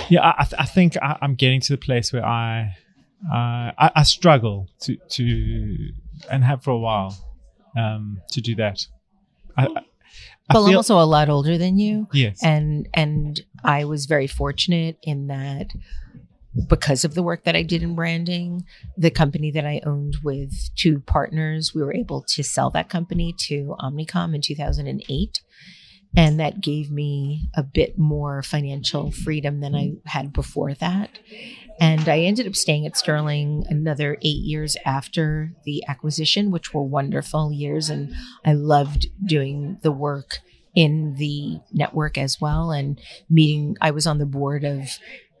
Yeah, 0.08 0.32
I, 0.38 0.44
th- 0.44 0.60
I 0.60 0.64
think 0.64 0.96
I, 0.98 1.18
am 1.22 1.34
getting 1.34 1.60
to 1.62 1.72
the 1.72 1.78
place 1.78 2.12
where 2.12 2.24
I, 2.24 2.76
uh, 3.30 3.72
I, 3.78 3.90
I 3.96 4.02
struggle 4.02 4.68
to 4.80 4.96
to 4.96 5.92
and 6.30 6.44
have 6.44 6.62
for 6.62 6.70
a 6.70 6.78
while 6.78 7.14
um, 7.76 8.20
to 8.32 8.40
do 8.40 8.54
that. 8.56 8.86
I, 9.56 9.68
Well, 10.52 10.66
I'm 10.66 10.76
also 10.76 10.98
a 10.98 11.04
lot 11.04 11.28
older 11.28 11.58
than 11.58 11.78
you. 11.78 12.08
Yes, 12.12 12.42
and 12.42 12.88
and 12.94 13.40
I 13.64 13.84
was 13.84 14.06
very 14.06 14.26
fortunate 14.26 14.98
in 15.02 15.28
that 15.28 15.68
because 16.68 17.04
of 17.04 17.14
the 17.14 17.22
work 17.22 17.44
that 17.44 17.56
I 17.56 17.62
did 17.62 17.82
in 17.82 17.94
branding, 17.94 18.64
the 18.96 19.10
company 19.10 19.50
that 19.52 19.66
I 19.66 19.80
owned 19.86 20.16
with 20.22 20.70
two 20.76 21.00
partners, 21.00 21.74
we 21.74 21.82
were 21.82 21.94
able 21.94 22.22
to 22.28 22.42
sell 22.42 22.70
that 22.70 22.88
company 22.88 23.34
to 23.46 23.74
Omnicom 23.80 24.34
in 24.34 24.40
2008. 24.40 25.40
And 26.14 26.38
that 26.38 26.60
gave 26.60 26.90
me 26.90 27.48
a 27.54 27.62
bit 27.62 27.98
more 27.98 28.42
financial 28.42 29.10
freedom 29.10 29.60
than 29.60 29.74
I 29.74 29.94
had 30.04 30.34
before 30.34 30.74
that. 30.74 31.18
And 31.82 32.08
I 32.08 32.20
ended 32.20 32.46
up 32.46 32.54
staying 32.54 32.86
at 32.86 32.96
Sterling 32.96 33.64
another 33.68 34.16
eight 34.22 34.44
years 34.44 34.76
after 34.86 35.50
the 35.64 35.82
acquisition, 35.88 36.52
which 36.52 36.72
were 36.72 36.84
wonderful 36.84 37.52
years. 37.52 37.90
And 37.90 38.14
I 38.44 38.52
loved 38.52 39.08
doing 39.26 39.78
the 39.82 39.90
work 39.90 40.38
in 40.76 41.16
the 41.16 41.58
network 41.72 42.16
as 42.16 42.40
well 42.40 42.70
and 42.70 43.00
meeting. 43.28 43.76
I 43.80 43.90
was 43.90 44.06
on 44.06 44.18
the 44.18 44.26
board 44.26 44.62
of 44.62 44.90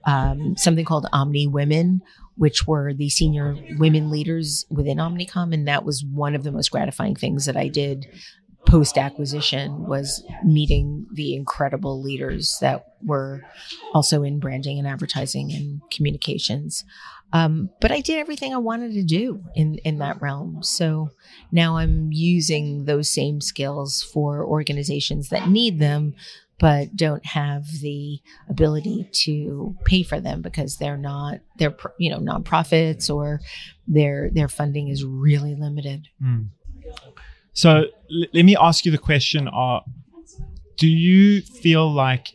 um, 0.04 0.56
something 0.56 0.84
called 0.84 1.06
Omni 1.12 1.46
Women, 1.46 2.02
which 2.34 2.66
were 2.66 2.92
the 2.92 3.08
senior 3.08 3.56
women 3.78 4.10
leaders 4.10 4.66
within 4.68 4.98
Omnicom, 4.98 5.54
and 5.54 5.68
that 5.68 5.84
was 5.84 6.04
one 6.04 6.34
of 6.34 6.42
the 6.42 6.50
most 6.50 6.72
gratifying 6.72 7.14
things 7.14 7.46
that 7.46 7.56
I 7.56 7.68
did 7.68 8.08
post 8.66 8.96
acquisition 8.96 9.86
was 9.86 10.24
meeting 10.44 11.06
the 11.12 11.34
incredible 11.34 12.00
leaders 12.02 12.56
that 12.60 12.94
were 13.04 13.42
also 13.92 14.22
in 14.22 14.38
branding 14.38 14.78
and 14.78 14.86
advertising 14.86 15.52
and 15.52 15.82
communications. 15.90 16.84
Um, 17.32 17.70
but 17.80 17.90
I 17.90 18.00
did 18.00 18.18
everything 18.18 18.54
I 18.54 18.58
wanted 18.58 18.92
to 18.92 19.02
do 19.02 19.42
in 19.54 19.76
in 19.84 19.98
that 19.98 20.20
realm. 20.20 20.62
So 20.62 21.10
now 21.50 21.78
I'm 21.78 22.12
using 22.12 22.84
those 22.84 23.10
same 23.10 23.40
skills 23.40 24.02
for 24.02 24.44
organizations 24.44 25.30
that 25.30 25.48
need 25.48 25.78
them, 25.78 26.14
but 26.58 26.94
don't 26.94 27.24
have 27.24 27.66
the 27.80 28.20
ability 28.48 29.08
to 29.24 29.74
pay 29.84 30.02
for 30.02 30.20
them 30.20 30.42
because 30.42 30.76
they're 30.76 30.98
not 30.98 31.40
they're 31.58 31.76
you 31.98 32.10
know 32.10 32.18
nonprofits 32.18 33.12
or 33.12 33.40
their 33.88 34.30
their 34.30 34.48
funding 34.48 34.88
is 34.88 35.04
really 35.04 35.54
limited. 35.54 36.08
Mm. 36.22 36.48
So 37.52 37.70
l- 37.70 38.26
let 38.32 38.44
me 38.44 38.56
ask 38.56 38.84
you 38.84 38.92
the 38.92 38.98
question: 38.98 39.48
uh, 39.48 39.80
Do 40.76 40.88
you 40.88 41.42
feel 41.42 41.90
like 41.90 42.28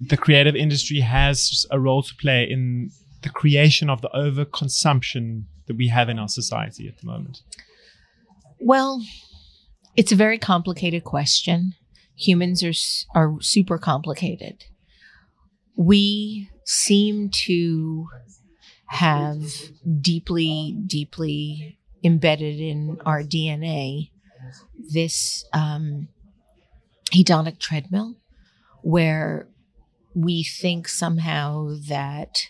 the 0.00 0.16
creative 0.16 0.56
industry 0.56 1.00
has 1.00 1.66
a 1.70 1.78
role 1.78 2.02
to 2.02 2.14
play 2.16 2.44
in 2.50 2.90
the 3.22 3.28
creation 3.28 3.90
of 3.90 4.00
the 4.00 4.08
overconsumption 4.14 5.44
that 5.66 5.76
we 5.76 5.88
have 5.88 6.08
in 6.08 6.18
our 6.18 6.28
society 6.28 6.88
at 6.88 6.98
the 6.98 7.06
moment? 7.06 7.42
Well, 8.58 9.02
it's 9.96 10.12
a 10.12 10.16
very 10.16 10.38
complicated 10.38 11.04
question 11.04 11.74
humans 12.20 12.62
are 12.62 12.74
are 13.14 13.40
super 13.40 13.78
complicated. 13.78 14.64
We 15.76 16.50
seem 16.64 17.30
to 17.46 18.08
have 18.86 19.52
deeply, 20.00 20.76
deeply 20.86 21.78
embedded 22.04 22.60
in 22.60 23.00
our 23.06 23.22
DNA 23.22 24.10
this 24.78 25.44
um, 25.52 26.08
hedonic 27.12 27.58
treadmill 27.58 28.16
where 28.82 29.48
we 30.14 30.42
think 30.42 30.88
somehow 30.88 31.74
that 31.88 32.48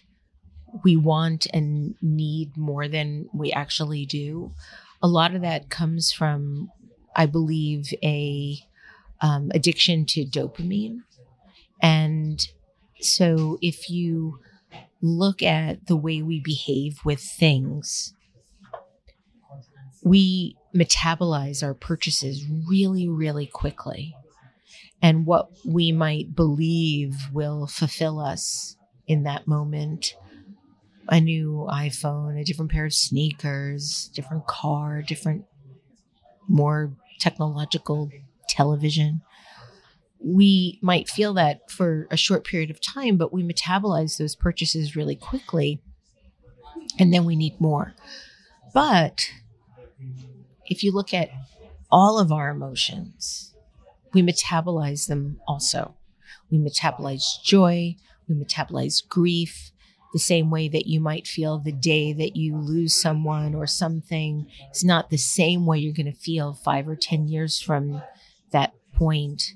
we 0.85 0.97
want 0.97 1.47
and 1.53 1.95
need 2.01 2.57
more 2.57 2.89
than 2.89 3.29
we 3.33 3.53
actually 3.53 4.07
do. 4.07 4.53
A 5.03 5.09
lot 5.09 5.35
of 5.35 5.43
that 5.43 5.69
comes 5.69 6.13
from, 6.13 6.71
I 7.17 7.27
believe, 7.27 7.93
a 8.03 8.59
um, 9.21 9.51
addiction 9.55 10.07
to 10.07 10.25
dopamine. 10.25 10.99
And 11.83 12.47
so 13.01 13.59
if 13.61 13.91
you 13.91 14.39
look 15.03 15.43
at 15.43 15.87
the 15.87 15.97
way 15.97 16.23
we 16.23 16.41
behave 16.41 17.01
with 17.05 17.21
things, 17.21 18.15
we 20.03 20.57
metabolize 20.75 21.63
our 21.63 21.75
purchases 21.75 22.45
really, 22.69 23.09
really 23.09 23.47
quickly. 23.47 24.15
And 25.03 25.27
what 25.27 25.49
we 25.67 25.93
might 25.93 26.35
believe 26.35 27.15
will 27.33 27.67
fulfill 27.67 28.21
us 28.21 28.77
in 29.07 29.25
that 29.25 29.47
moment 29.47 30.15
a 31.09 31.21
new 31.21 31.67
iPhone, 31.69 32.41
a 32.41 32.45
different 32.45 32.71
pair 32.71 32.85
of 32.85 32.95
sneakers, 32.95 34.11
different 34.15 34.47
car, 34.47 35.03
different 35.03 35.45
more 36.49 36.93
technological 37.19 38.11
television. 38.49 39.21
We 40.23 40.79
might 40.83 41.09
feel 41.09 41.35
that 41.35 41.71
for 41.71 42.07
a 42.11 42.17
short 42.17 42.45
period 42.45 42.71
of 42.71 42.81
time, 42.81 43.17
but 43.17 43.33
we 43.33 43.43
metabolize 43.43 44.19
those 44.19 44.37
purchases 44.37 44.95
really 44.95 45.17
quickly. 45.17 45.81
And 46.99 47.13
then 47.13 47.25
we 47.25 47.35
need 47.35 47.61
more. 47.61 47.95
But 48.73 49.31
if 50.71 50.83
you 50.83 50.93
look 50.93 51.13
at 51.13 51.31
all 51.91 52.19
of 52.19 52.33
our 52.33 52.49
emotions, 52.49 53.53
we 54.15 54.23
metabolize 54.23 55.09
them 55.09 55.41
also. 55.47 55.95
We 56.51 56.59
metabolize 56.59 57.43
joy, 57.43 57.97
we 58.29 58.35
metabolize 58.35 59.07
grief, 59.07 59.73
the 60.13 60.19
same 60.19 60.51
way 60.51 60.69
that 60.69 60.87
you 60.87 61.01
might 61.01 61.27
feel 61.27 61.59
the 61.59 61.73
day 61.73 62.13
that 62.13 62.37
you 62.37 62.57
lose 62.57 62.95
someone 62.95 63.55
or 63.55 63.67
something 63.67 64.47
It's 64.69 64.85
not 64.85 65.11
the 65.11 65.17
same 65.17 65.67
way 65.67 65.79
you're 65.79 65.93
going 65.95 66.13
to 66.13 66.19
feel 66.19 66.55
five 66.55 66.89
or 66.89 66.97
10 66.97 67.29
years 67.29 67.61
from 67.61 68.03
that 68.51 68.75
point. 68.95 69.55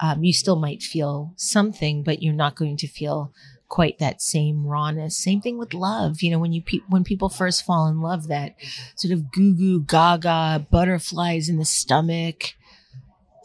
Um, 0.00 0.24
you 0.24 0.32
still 0.32 0.56
might 0.56 0.82
feel 0.82 1.34
something, 1.36 2.02
but 2.02 2.22
you're 2.22 2.32
not 2.32 2.54
going 2.54 2.78
to 2.78 2.88
feel 2.88 3.32
quite 3.70 3.98
that 3.98 4.20
same 4.20 4.66
rawness. 4.66 5.16
Same 5.16 5.40
thing 5.40 5.56
with 5.56 5.72
love. 5.72 6.20
You 6.20 6.32
know, 6.32 6.38
when 6.38 6.52
you 6.52 6.60
pe- 6.60 6.80
when 6.90 7.04
people 7.04 7.30
first 7.30 7.64
fall 7.64 7.86
in 7.86 8.02
love, 8.02 8.28
that 8.28 8.56
sort 8.96 9.14
of 9.14 9.32
goo 9.32 9.54
goo 9.54 9.80
gaga 9.80 10.66
butterflies 10.70 11.48
in 11.48 11.56
the 11.56 11.64
stomach, 11.64 12.54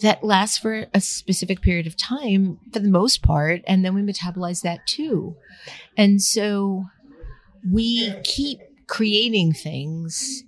that 0.02 0.24
lasts 0.24 0.58
for 0.58 0.88
a 0.94 1.00
specific 1.00 1.62
period 1.62 1.88
of 1.88 1.96
time 1.96 2.60
for 2.74 2.80
the 2.80 2.90
most 2.90 3.22
part. 3.22 3.62
And 3.66 3.86
then 3.86 3.96
we 3.96 4.02
metabolize 4.02 4.62
that 4.64 4.86
too. 4.86 5.38
And 5.96 6.22
so 6.22 6.86
we 7.72 8.14
keep 8.24 8.60
creating 8.88 9.54
things 9.54 10.44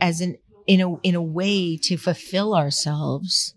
as 0.00 0.20
an, 0.20 0.36
in 0.66 0.80
a, 0.80 0.96
in 1.00 1.14
a 1.14 1.22
way 1.22 1.76
to 1.78 1.96
fulfill 1.96 2.54
ourselves 2.54 3.54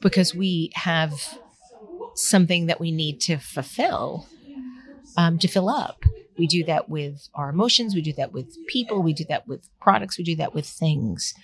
because 0.00 0.34
we 0.34 0.70
have 0.74 1.38
something 2.14 2.66
that 2.66 2.80
we 2.80 2.92
need 2.92 3.20
to 3.22 3.38
fulfill, 3.38 4.26
um, 5.16 5.38
to 5.38 5.48
fill 5.48 5.68
up. 5.68 6.04
We 6.38 6.46
do 6.46 6.64
that 6.64 6.88
with 6.88 7.28
our 7.34 7.48
emotions. 7.50 7.94
We 7.94 8.02
do 8.02 8.12
that 8.14 8.32
with 8.32 8.56
people. 8.66 9.02
We 9.02 9.12
do 9.12 9.24
that 9.28 9.46
with 9.46 9.68
products. 9.80 10.18
We 10.18 10.24
do 10.24 10.36
that 10.36 10.54
with 10.54 10.66
things. 10.66 11.34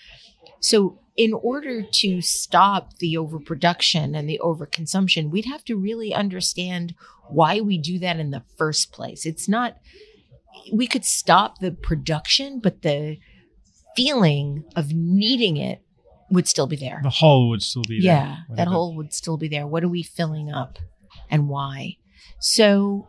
So 0.61 0.99
in 1.17 1.33
order 1.33 1.83
to 1.83 2.21
stop 2.21 2.99
the 2.99 3.17
overproduction 3.17 4.15
and 4.15 4.29
the 4.29 4.41
overconsumption, 4.43 5.31
we'd 5.31 5.45
have 5.47 5.65
to 5.67 5.77
really 5.77 6.15
understand 6.15 6.95
why 7.29 7.61
we 7.61 7.79
do 7.79 7.99
that 8.01 8.19
in 8.19 8.31
the 8.31 8.43
first 8.57 8.93
place. 8.93 9.27
It's 9.27 9.49
not, 9.49 9.77
we 10.73 10.87
could 10.87 11.05
stop 11.05 11.59
the 11.59 11.71
production, 11.71 12.61
but 12.61 12.83
the 12.83 13.19
feeling 13.97 14.65
of 14.75 14.93
needing 14.93 15.57
it 15.57 15.83
would 16.31 16.49
still 16.49 16.67
be 16.67 16.77
there. 16.77 17.01
The 17.03 17.11
hole 17.11 17.49
would 17.51 17.63
still 17.63 17.83
be 17.83 18.01
there. 18.01 18.15
Yeah, 18.15 18.37
that 18.57 18.69
hole 18.69 18.95
would 18.97 19.13
still 19.13 19.37
be 19.37 19.49
there. 19.49 19.67
What 19.67 19.85
are 19.85 19.89
we 19.89 20.03
filling 20.03 20.53
up 20.53 20.79
and 21.31 21.49
why? 21.49 21.97
So 22.39 23.09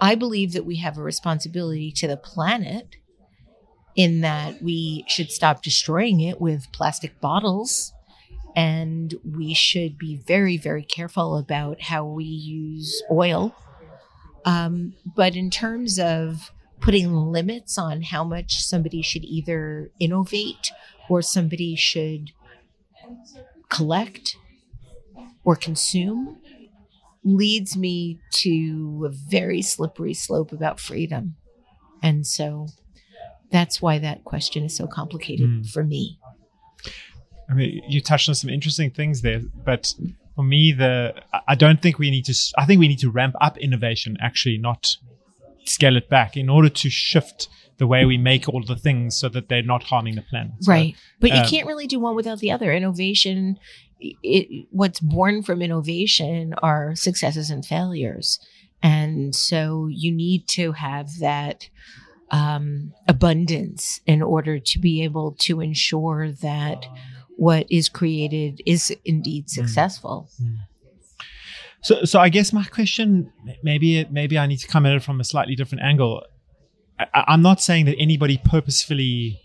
I 0.00 0.14
believe 0.14 0.52
that 0.52 0.66
we 0.66 0.76
have 0.76 0.98
a 0.98 1.02
responsibility 1.02 1.92
to 1.92 2.08
the 2.08 2.16
planet 2.16 2.96
in 3.94 4.20
that 4.20 4.62
we 4.62 5.04
should 5.08 5.30
stop 5.30 5.62
destroying 5.62 6.20
it 6.20 6.40
with 6.40 6.70
plastic 6.72 7.20
bottles 7.20 7.92
and 8.54 9.14
we 9.24 9.52
should 9.54 9.98
be 9.98 10.16
very, 10.16 10.56
very 10.56 10.82
careful 10.82 11.36
about 11.36 11.82
how 11.82 12.06
we 12.06 12.24
use 12.24 13.02
oil. 13.10 13.54
Um, 14.44 14.94
but 15.14 15.36
in 15.36 15.50
terms 15.50 15.98
of 15.98 16.52
putting 16.80 17.12
limits 17.12 17.78
on 17.78 18.02
how 18.02 18.24
much 18.24 18.62
somebody 18.62 19.02
should 19.02 19.24
either 19.24 19.90
innovate 19.98 20.70
or 21.08 21.22
somebody 21.22 21.76
should 21.76 22.32
collect 23.68 24.36
or 25.44 25.56
consume 25.56 26.38
leads 27.24 27.76
me 27.76 28.20
to 28.30 29.04
a 29.06 29.10
very 29.10 29.60
slippery 29.60 30.14
slope 30.14 30.52
about 30.52 30.78
freedom. 30.78 31.34
And 32.02 32.26
so 32.26 32.68
that's 33.50 33.82
why 33.82 33.98
that 33.98 34.24
question 34.24 34.64
is 34.64 34.76
so 34.76 34.86
complicated 34.86 35.48
mm. 35.48 35.70
for 35.70 35.82
me. 35.82 36.18
I 37.50 37.54
mean, 37.54 37.82
you 37.88 38.00
touched 38.00 38.28
on 38.28 38.34
some 38.34 38.50
interesting 38.50 38.90
things 38.90 39.22
there, 39.22 39.40
but 39.64 39.92
for 40.34 40.44
me, 40.44 40.72
the 40.72 41.14
I 41.48 41.54
don't 41.54 41.80
think 41.80 41.98
we 41.98 42.10
need 42.10 42.24
to. 42.26 42.34
I 42.58 42.66
think 42.66 42.80
we 42.80 42.88
need 42.88 42.98
to 43.00 43.10
ramp 43.10 43.34
up 43.40 43.56
innovation, 43.58 44.16
actually, 44.20 44.58
not 44.58 44.96
scale 45.68 45.96
it 45.96 46.08
back, 46.08 46.36
in 46.36 46.48
order 46.48 46.68
to 46.68 46.90
shift 46.90 47.48
the 47.78 47.86
way 47.86 48.04
we 48.04 48.16
make 48.16 48.48
all 48.48 48.62
the 48.62 48.76
things 48.76 49.16
so 49.16 49.28
that 49.28 49.48
they're 49.48 49.62
not 49.62 49.82
harming 49.82 50.14
the 50.14 50.22
planet. 50.22 50.52
So, 50.60 50.72
right, 50.72 50.94
but 51.20 51.30
um, 51.32 51.38
you 51.38 51.48
can't 51.48 51.66
really 51.66 51.86
do 51.86 52.00
one 52.00 52.16
without 52.16 52.38
the 52.38 52.50
other. 52.50 52.72
Innovation, 52.72 53.58
it, 54.00 54.66
what's 54.70 55.00
born 55.00 55.42
from 55.42 55.62
innovation 55.62 56.54
are 56.62 56.94
successes 56.94 57.50
and 57.50 57.64
failures, 57.64 58.38
and 58.82 59.34
so 59.34 59.88
you 59.90 60.12
need 60.12 60.48
to 60.48 60.72
have 60.72 61.18
that 61.20 61.68
um, 62.30 62.92
abundance 63.08 64.00
in 64.06 64.22
order 64.22 64.58
to 64.58 64.78
be 64.78 65.04
able 65.04 65.32
to 65.40 65.60
ensure 65.60 66.32
that 66.32 66.86
what 67.36 67.66
is 67.70 67.88
created 67.88 68.62
is 68.66 68.94
indeed 69.04 69.44
hmm. 69.44 69.48
successful. 69.48 70.30
Mm. 70.42 70.56
So, 71.86 72.04
so 72.04 72.18
I 72.18 72.30
guess 72.30 72.52
my 72.52 72.64
question, 72.64 73.32
maybe, 73.62 74.04
maybe 74.10 74.36
I 74.36 74.48
need 74.48 74.56
to 74.56 74.66
come 74.66 74.86
at 74.86 74.94
it 74.94 75.04
from 75.04 75.20
a 75.20 75.24
slightly 75.24 75.54
different 75.54 75.84
angle. 75.84 76.20
I, 76.98 77.34
am 77.34 77.42
not 77.42 77.62
saying 77.62 77.84
that 77.84 77.94
anybody 77.96 78.40
purposefully 78.44 79.40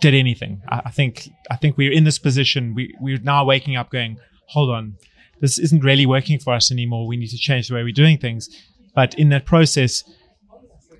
did 0.00 0.14
anything. 0.14 0.62
I, 0.68 0.82
I, 0.84 0.90
think, 0.92 1.28
I 1.50 1.56
think 1.56 1.76
we're 1.76 1.90
in 1.90 2.04
this 2.04 2.20
position. 2.20 2.72
We, 2.72 2.94
we're 3.00 3.18
now 3.18 3.44
waking 3.44 3.74
up, 3.74 3.90
going, 3.90 4.18
"Hold 4.50 4.70
on, 4.70 4.94
this 5.40 5.58
isn't 5.58 5.82
really 5.82 6.06
working 6.06 6.38
for 6.38 6.54
us 6.54 6.70
anymore. 6.70 7.08
We 7.08 7.16
need 7.16 7.30
to 7.30 7.36
change 7.36 7.66
the 7.66 7.74
way 7.74 7.82
we're 7.82 8.00
doing 8.04 8.18
things." 8.18 8.48
But 8.94 9.14
in 9.18 9.30
that 9.30 9.44
process, 9.44 10.04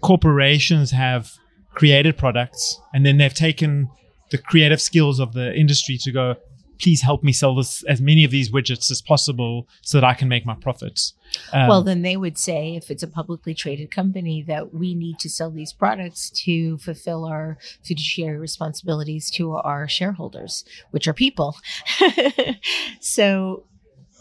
corporations 0.01 0.91
have 0.91 1.31
created 1.75 2.19
products 2.19 2.81
and 2.93 3.07
then 3.07 3.19
they've 3.19 3.33
taken 3.33 3.89
the 4.33 4.39
creative 4.39 4.81
skills 4.81 5.21
of 5.21 5.33
the 5.33 5.55
industry 5.55 5.97
to 5.99 6.11
go, 6.11 6.35
please 6.81 7.03
help 7.03 7.23
me 7.23 7.33
sell 7.33 7.55
this 7.55 7.83
as 7.85 8.01
many 8.01 8.25
of 8.25 8.31
these 8.31 8.51
widgets 8.51 8.91
as 8.91 9.01
possible 9.01 9.69
so 9.83 9.99
that 9.99 10.05
I 10.05 10.15
can 10.15 10.29
make 10.29 10.45
my 10.47 10.55
profits. 10.55 11.15
Um, 11.53 11.69
well, 11.69 11.83
then 11.83 12.03
they 12.03 12.17
would 12.17 12.39
say, 12.39 12.77
if 12.77 12.91
it's 12.91 13.03
a 13.03 13.09
publicly 13.09 13.55
traded 13.55 13.91
company, 13.91 14.43
that 14.43 14.75
we 14.75 14.95
need 14.95 15.19
to 15.21 15.31
sell 15.31 15.51
these 15.51 15.73
products 15.73 16.31
to 16.45 16.79
fulfill 16.79 17.25
our 17.25 17.59
fiduciary 17.83 18.39
responsibilities 18.39 19.31
to 19.33 19.53
our 19.55 19.89
shareholders, 19.89 20.65
which 20.91 21.09
are 21.09 21.15
people. 21.15 21.57
so, 23.01 23.65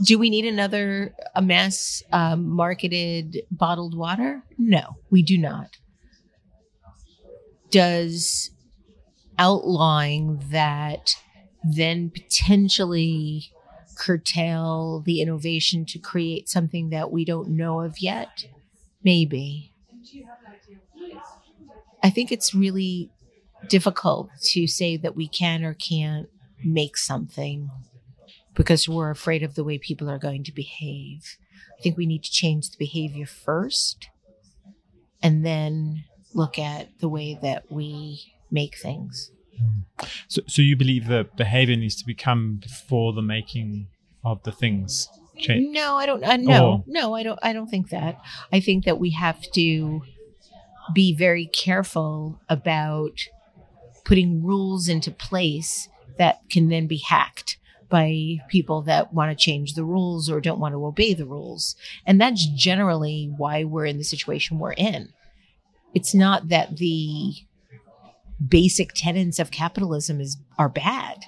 do 0.04 0.18
we 0.18 0.30
need 0.30 0.46
another 0.46 1.14
a 1.36 1.42
mass 1.42 2.04
um, 2.12 2.50
marketed 2.50 3.44
bottled 3.52 3.96
water? 3.96 4.44
No, 4.58 4.98
we 5.12 5.22
do 5.22 5.38
not. 5.38 5.78
Does 7.70 8.52
outlawing 9.38 10.44
that 10.50 11.16
then 11.64 12.10
potentially 12.10 13.52
curtail 13.96 15.02
the 15.06 15.22
innovation 15.22 15.86
to 15.86 16.00
create 16.00 16.50
something 16.50 16.90
that 16.90 17.12
we 17.12 17.26
don't 17.26 17.50
know 17.50 17.82
of 17.82 18.00
yet? 18.00 18.48
Maybe. 19.04 19.72
I 22.02 22.10
think 22.10 22.32
it's 22.32 22.54
really 22.54 23.10
difficult 23.70 24.30
to 24.42 24.68
say 24.68 24.98
that 24.98 25.16
we 25.16 25.28
can 25.28 25.64
or 25.64 25.74
can't 25.74 26.28
make 26.64 26.98
something 26.98 27.70
because 28.54 28.88
we're 28.88 29.10
afraid 29.10 29.44
of 29.44 29.56
the 29.56 29.64
way 29.64 29.78
people 29.78 30.10
are 30.10 30.20
going 30.20 30.44
to 30.44 30.52
behave. 30.52 31.38
I 31.78 31.82
think 31.82 31.98
we 31.98 32.06
need 32.06 32.24
to 32.24 32.32
change 32.32 32.70
the 32.70 32.78
behavior 32.78 33.26
first 33.26 34.10
and 35.22 35.46
then 35.46 36.04
look 36.34 36.60
at 36.60 37.00
the 37.00 37.10
way 37.10 37.38
that 37.42 37.72
we 37.72 38.34
make 38.52 38.78
things. 38.78 39.32
So, 40.28 40.42
so 40.48 40.62
you 40.62 40.76
believe 40.76 41.08
that 41.08 41.36
behavior 41.36 41.76
needs 41.76 41.96
to 41.96 42.06
become 42.06 42.60
before 42.62 43.14
the 43.14 43.22
making 43.22 43.88
of 44.24 44.44
the 44.44 44.52
things? 44.52 45.10
Change? 45.38 45.74
No, 45.74 45.96
I 45.96 46.06
don't. 46.06 46.24
Uh, 46.24 46.38
no, 46.38 46.68
or? 46.68 46.84
no, 46.88 47.14
I 47.16 47.24
don't. 47.24 47.40
I 47.42 47.54
don't 47.54 47.68
think 47.68 47.90
that. 47.90 48.20
I 48.52 48.60
think 48.60 48.86
that 48.86 49.00
we 49.00 49.12
have 49.12 49.42
to 49.54 50.04
be 50.94 51.16
very 51.16 51.46
careful 51.48 52.40
about 52.50 53.28
putting 54.04 54.44
rules 54.44 54.88
into 54.88 55.12
place 55.12 55.88
that 56.18 56.42
can 56.50 56.70
then 56.70 56.88
be 56.88 56.98
hacked 56.98 57.58
by 57.90 58.38
people 58.50 58.82
that 58.82 59.14
want 59.14 59.32
to 59.32 59.44
change 59.44 59.74
the 59.74 59.84
rules 59.84 60.30
or 60.30 60.42
don't 60.42 60.60
want 60.60 60.74
to 60.74 60.86
obey 60.86 61.14
the 61.14 61.26
rules. 61.26 61.76
And 62.06 62.20
that's 62.20 62.46
generally 62.48 63.32
why 63.38 63.64
we're 63.64 63.86
in 63.86 63.98
the 63.98 64.04
situation 64.04 64.60
we're 64.60 64.74
in. 64.74 65.10
It's 65.94 66.16
not 66.16 66.50
that 66.50 66.78
the 66.78 67.34
basic 68.48 68.94
tenets 68.94 69.40
of 69.40 69.52
capitalism 69.52 70.20
is 70.20 70.38
are 70.58 70.70
bad. 70.70 71.26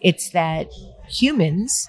It's 0.00 0.30
that 0.30 0.68
humans 1.08 1.88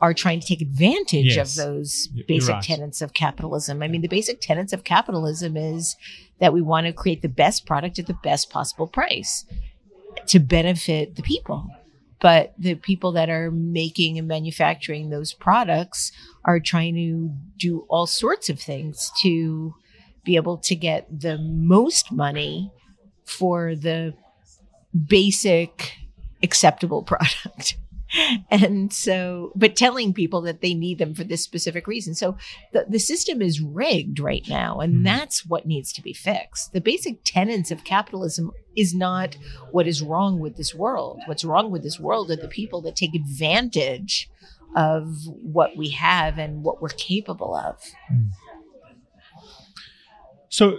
are 0.00 0.12
trying 0.12 0.40
to 0.40 0.46
take 0.46 0.60
advantage 0.60 1.36
yes. 1.36 1.58
of 1.58 1.64
those 1.64 2.08
basic 2.28 2.54
right. 2.54 2.62
tenets 2.62 3.00
of 3.00 3.14
capitalism. 3.14 3.82
I 3.82 3.88
mean, 3.88 4.02
the 4.02 4.08
basic 4.08 4.40
tenets 4.40 4.72
of 4.72 4.84
capitalism 4.84 5.56
is 5.56 5.96
that 6.38 6.52
we 6.52 6.60
want 6.60 6.86
to 6.86 6.92
create 6.92 7.22
the 7.22 7.28
best 7.28 7.64
product 7.66 7.98
at 7.98 8.06
the 8.06 8.18
best 8.22 8.50
possible 8.50 8.86
price. 8.86 9.44
to 10.26 10.38
benefit 10.38 11.16
the 11.16 11.22
people. 11.22 11.68
But 12.20 12.54
the 12.58 12.74
people 12.74 13.12
that 13.12 13.28
are 13.28 13.50
making 13.50 14.18
and 14.18 14.26
manufacturing 14.26 15.10
those 15.10 15.34
products 15.34 16.12
are 16.44 16.58
trying 16.58 16.94
to 16.94 17.30
do 17.58 17.86
all 17.88 18.06
sorts 18.06 18.48
of 18.48 18.58
things 18.58 19.12
to 19.22 19.74
be 20.24 20.36
able 20.36 20.56
to 20.58 20.74
get 20.74 21.06
the 21.20 21.38
most 21.38 22.10
money 22.10 22.72
for 23.26 23.74
the 23.74 24.14
basic 25.06 25.92
acceptable 26.42 27.02
product. 27.02 27.76
and 28.50 28.92
so, 28.92 29.52
but 29.54 29.76
telling 29.76 30.14
people 30.14 30.40
that 30.42 30.60
they 30.60 30.74
need 30.74 30.98
them 30.98 31.14
for 31.14 31.24
this 31.24 31.42
specific 31.42 31.86
reason. 31.86 32.14
So 32.14 32.36
the, 32.72 32.86
the 32.88 32.98
system 32.98 33.42
is 33.42 33.60
rigged 33.60 34.20
right 34.20 34.46
now, 34.48 34.80
and 34.80 34.94
mm-hmm. 34.94 35.02
that's 35.04 35.44
what 35.44 35.66
needs 35.66 35.92
to 35.94 36.02
be 36.02 36.12
fixed. 36.12 36.72
The 36.72 36.80
basic 36.80 37.18
tenets 37.24 37.70
of 37.70 37.84
capitalism 37.84 38.52
is 38.76 38.94
not 38.94 39.36
what 39.72 39.86
is 39.86 40.02
wrong 40.02 40.38
with 40.38 40.56
this 40.56 40.74
world. 40.74 41.20
What's 41.26 41.44
wrong 41.44 41.70
with 41.70 41.82
this 41.82 41.98
world 41.98 42.30
are 42.30 42.36
the 42.36 42.48
people 42.48 42.80
that 42.82 42.96
take 42.96 43.14
advantage 43.14 44.30
of 44.76 45.26
what 45.26 45.76
we 45.76 45.90
have 45.90 46.38
and 46.38 46.62
what 46.62 46.82
we're 46.82 46.88
capable 46.88 47.56
of. 47.56 47.80
Mm. 48.12 48.28
So, 50.48 50.78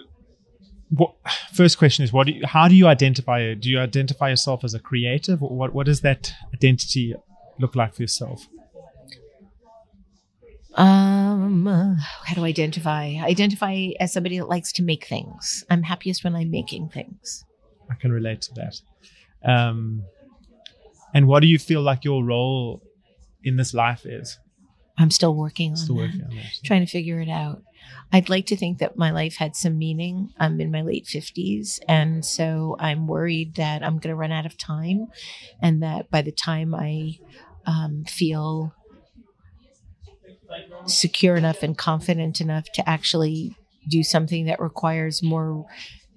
what, 0.89 1.13
first 1.53 1.77
question 1.77 2.03
is 2.03 2.13
what 2.13 2.27
do 2.27 2.33
you, 2.33 2.45
how 2.45 2.67
do 2.67 2.75
you 2.75 2.87
identify 2.87 3.53
do 3.53 3.69
you 3.69 3.79
identify 3.79 4.29
yourself 4.29 4.63
as 4.63 4.73
a 4.73 4.79
creative? 4.79 5.41
What 5.41 5.73
what 5.73 5.85
does 5.85 6.01
that 6.01 6.33
identity 6.53 7.13
look 7.59 7.75
like 7.75 7.93
for 7.93 8.03
yourself? 8.03 8.47
Um 10.75 11.65
how 12.25 12.35
do 12.35 12.45
i 12.45 12.47
identify? 12.47 13.15
Identify 13.21 13.89
as 13.99 14.13
somebody 14.13 14.37
that 14.37 14.47
likes 14.47 14.71
to 14.73 14.83
make 14.83 15.05
things. 15.07 15.65
I'm 15.69 15.83
happiest 15.83 16.23
when 16.23 16.35
i'm 16.35 16.51
making 16.51 16.89
things. 16.89 17.43
I 17.89 17.95
can 17.95 18.11
relate 18.11 18.41
to 18.43 18.53
that. 18.55 18.81
Um 19.43 20.03
and 21.13 21.27
what 21.27 21.41
do 21.41 21.47
you 21.47 21.59
feel 21.59 21.81
like 21.81 22.03
your 22.03 22.23
role 22.23 22.81
in 23.43 23.55
this 23.57 23.73
life 23.73 24.05
is 24.05 24.37
i'm 24.97 25.11
still 25.11 25.35
working 25.35 25.71
on, 25.71 25.77
still 25.77 25.95
that, 25.95 26.01
working 26.01 26.21
on 26.23 26.29
that 26.35 26.59
trying 26.63 26.85
to 26.85 26.91
figure 26.91 27.19
it 27.19 27.29
out 27.29 27.61
I'd 28.11 28.29
like 28.29 28.45
to 28.47 28.57
think 28.57 28.77
that 28.77 28.97
my 28.97 29.11
life 29.11 29.35
had 29.35 29.55
some 29.55 29.77
meaning. 29.77 30.33
I'm 30.39 30.59
in 30.61 30.71
my 30.71 30.81
late 30.81 31.05
50s. 31.05 31.79
And 31.87 32.23
so 32.23 32.77
I'm 32.79 33.07
worried 33.07 33.55
that 33.55 33.83
I'm 33.83 33.99
going 33.99 34.13
to 34.13 34.15
run 34.15 34.31
out 34.31 34.45
of 34.45 34.57
time 34.57 35.07
and 35.61 35.83
that 35.83 36.09
by 36.09 36.21
the 36.21 36.31
time 36.31 36.73
I 36.73 37.19
um, 37.65 38.05
feel 38.05 38.73
secure 40.85 41.35
enough 41.35 41.63
and 41.63 41.77
confident 41.77 42.39
enough 42.39 42.71
to 42.73 42.89
actually 42.89 43.55
do 43.89 44.03
something 44.03 44.45
that 44.45 44.61
requires 44.61 45.21
more 45.21 45.65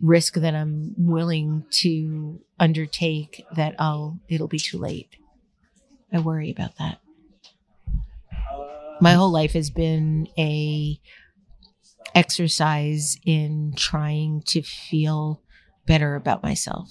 risk 0.00 0.34
than 0.34 0.54
I'm 0.54 0.94
willing 0.96 1.64
to 1.70 2.40
undertake 2.58 3.44
that 3.54 3.74
I'll 3.78 4.18
it'll 4.28 4.48
be 4.48 4.58
too 4.58 4.78
late. 4.78 5.16
I 6.12 6.20
worry 6.20 6.50
about 6.50 6.76
that. 6.78 7.00
My 9.00 9.12
whole 9.12 9.30
life 9.30 9.52
has 9.52 9.70
been 9.70 10.28
a 10.38 11.00
exercise 12.14 13.16
in 13.24 13.72
trying 13.76 14.42
to 14.46 14.62
feel 14.62 15.40
better 15.86 16.16
about 16.16 16.42
myself 16.42 16.90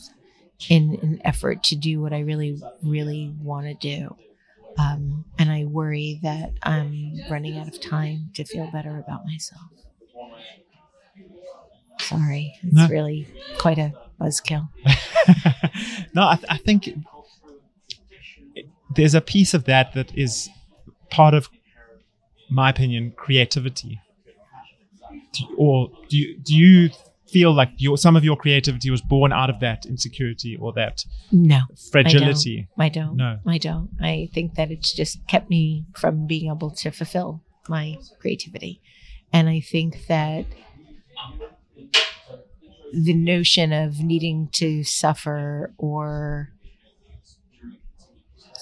in 0.69 0.97
an 1.01 1.21
effort 1.23 1.63
to 1.63 1.75
do 1.75 2.01
what 2.01 2.13
I 2.13 2.19
really, 2.19 2.61
really 2.83 3.33
want 3.39 3.67
to 3.67 3.73
do. 3.75 4.15
Um, 4.77 5.25
and 5.37 5.51
I 5.51 5.65
worry 5.65 6.19
that 6.23 6.53
I'm 6.63 7.15
running 7.29 7.57
out 7.57 7.67
of 7.67 7.81
time 7.81 8.31
to 8.35 8.43
feel 8.43 8.69
better 8.71 8.97
about 8.97 9.25
myself. 9.25 9.61
Sorry, 11.99 12.53
it's 12.63 12.73
no. 12.73 12.87
really 12.87 13.27
quite 13.57 13.77
a 13.77 13.93
buzzkill. 14.19 14.69
no, 16.15 16.29
I, 16.29 16.35
th- 16.35 16.47
I 16.49 16.57
think 16.57 16.89
there's 18.95 19.13
a 19.13 19.21
piece 19.21 19.53
of 19.53 19.65
that 19.65 19.93
that 19.93 20.17
is 20.17 20.49
part 21.09 21.33
of 21.33 21.49
my 22.49 22.69
opinion 22.69 23.13
creativity. 23.15 24.01
Do 25.33 25.43
you, 25.43 25.55
or 25.57 25.91
do 26.09 26.17
you 26.17 26.37
do 26.39 26.55
you 26.55 26.89
feel 27.27 27.53
like 27.53 27.69
your 27.77 27.97
some 27.97 28.15
of 28.15 28.23
your 28.23 28.35
creativity 28.35 28.89
was 28.89 29.01
born 29.01 29.31
out 29.31 29.49
of 29.49 29.59
that 29.59 29.85
insecurity 29.85 30.57
or 30.57 30.73
that 30.73 31.05
no 31.31 31.61
fragility? 31.91 32.67
I 32.77 32.89
don't, 32.89 33.03
I 33.03 33.07
don't. 33.07 33.17
No. 33.17 33.39
I 33.51 33.57
don't. 33.57 33.89
I 34.01 34.29
think 34.33 34.55
that 34.55 34.71
it's 34.71 34.93
just 34.93 35.25
kept 35.27 35.49
me 35.49 35.85
from 35.95 36.27
being 36.27 36.49
able 36.49 36.71
to 36.71 36.91
fulfill 36.91 37.43
my 37.67 37.97
creativity. 38.19 38.81
And 39.31 39.47
i 39.47 39.59
think 39.59 40.07
that 40.07 40.45
the 42.91 43.13
notion 43.13 43.71
of 43.71 43.99
needing 43.99 44.49
to 44.53 44.83
suffer 44.83 45.73
or 45.77 46.49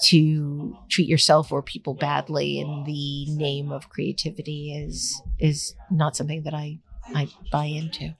to 0.04 0.76
treat 0.88 1.08
yourself 1.08 1.52
or 1.52 1.62
people 1.62 1.94
badly 1.94 2.60
in 2.60 2.84
the 2.84 3.26
name 3.34 3.70
of 3.72 3.88
creativity 3.88 4.74
is 4.74 5.20
is 5.38 5.74
not 5.90 6.16
something 6.16 6.42
that 6.42 6.54
I 6.54 6.78
I 7.14 7.28
buy 7.50 7.66
into. 7.66 8.14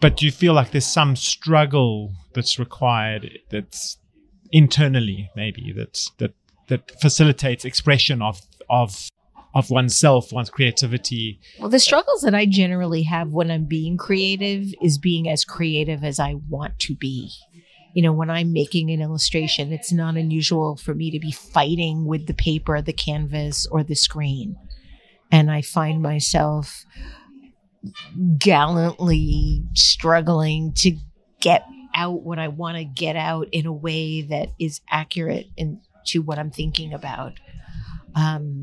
But 0.00 0.16
do 0.16 0.26
you 0.26 0.32
feel 0.32 0.54
like 0.54 0.70
there's 0.70 0.86
some 0.86 1.16
struggle 1.16 2.12
that's 2.34 2.58
required 2.58 3.38
that's 3.50 3.98
internally 4.52 5.30
maybe 5.34 5.72
that's 5.76 6.10
that 6.18 6.34
that 6.68 7.00
facilitates 7.00 7.64
expression 7.64 8.22
of 8.22 8.40
of 8.70 9.08
of 9.54 9.70
oneself, 9.70 10.32
one's 10.32 10.48
creativity. 10.48 11.38
Well, 11.58 11.68
the 11.68 11.78
struggles 11.78 12.22
that 12.22 12.34
I 12.34 12.46
generally 12.46 13.02
have 13.02 13.32
when 13.32 13.50
I'm 13.50 13.66
being 13.66 13.98
creative 13.98 14.72
is 14.80 14.96
being 14.96 15.28
as 15.28 15.44
creative 15.44 16.02
as 16.04 16.18
I 16.18 16.36
want 16.48 16.78
to 16.80 16.94
be 16.94 17.30
you 17.94 18.02
know, 18.02 18.12
when 18.12 18.30
I'm 18.30 18.52
making 18.52 18.90
an 18.90 19.00
illustration, 19.00 19.72
it's 19.72 19.92
not 19.92 20.16
unusual 20.16 20.76
for 20.76 20.94
me 20.94 21.10
to 21.10 21.18
be 21.18 21.32
fighting 21.32 22.06
with 22.06 22.26
the 22.26 22.34
paper, 22.34 22.80
the 22.80 22.92
canvas, 22.92 23.66
or 23.66 23.82
the 23.82 23.94
screen. 23.94 24.56
And 25.30 25.50
I 25.50 25.62
find 25.62 26.02
myself 26.02 26.84
gallantly 28.38 29.64
struggling 29.74 30.72
to 30.74 30.96
get 31.40 31.66
out 31.94 32.22
what 32.22 32.38
I 32.38 32.48
want 32.48 32.76
to 32.76 32.84
get 32.84 33.16
out 33.16 33.48
in 33.52 33.66
a 33.66 33.72
way 33.72 34.22
that 34.22 34.50
is 34.58 34.80
accurate 34.90 35.48
in, 35.56 35.80
to 36.06 36.20
what 36.20 36.38
I'm 36.38 36.50
thinking 36.50 36.94
about. 36.94 37.34
Um, 38.14 38.62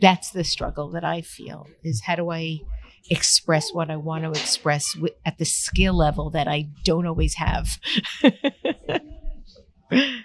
that's 0.00 0.30
the 0.30 0.44
struggle 0.44 0.90
that 0.90 1.04
I 1.04 1.22
feel 1.22 1.66
is 1.82 2.02
how 2.02 2.16
do 2.16 2.30
I 2.30 2.60
express 3.10 3.72
what 3.72 3.90
I 3.90 3.96
want 3.96 4.24
to 4.24 4.30
express 4.30 4.96
at 5.24 5.38
the 5.38 5.44
skill 5.44 5.94
level 5.94 6.30
that 6.30 6.48
I 6.48 6.68
don't 6.84 7.06
always 7.06 7.34
have. 7.34 7.78
I 9.90 10.24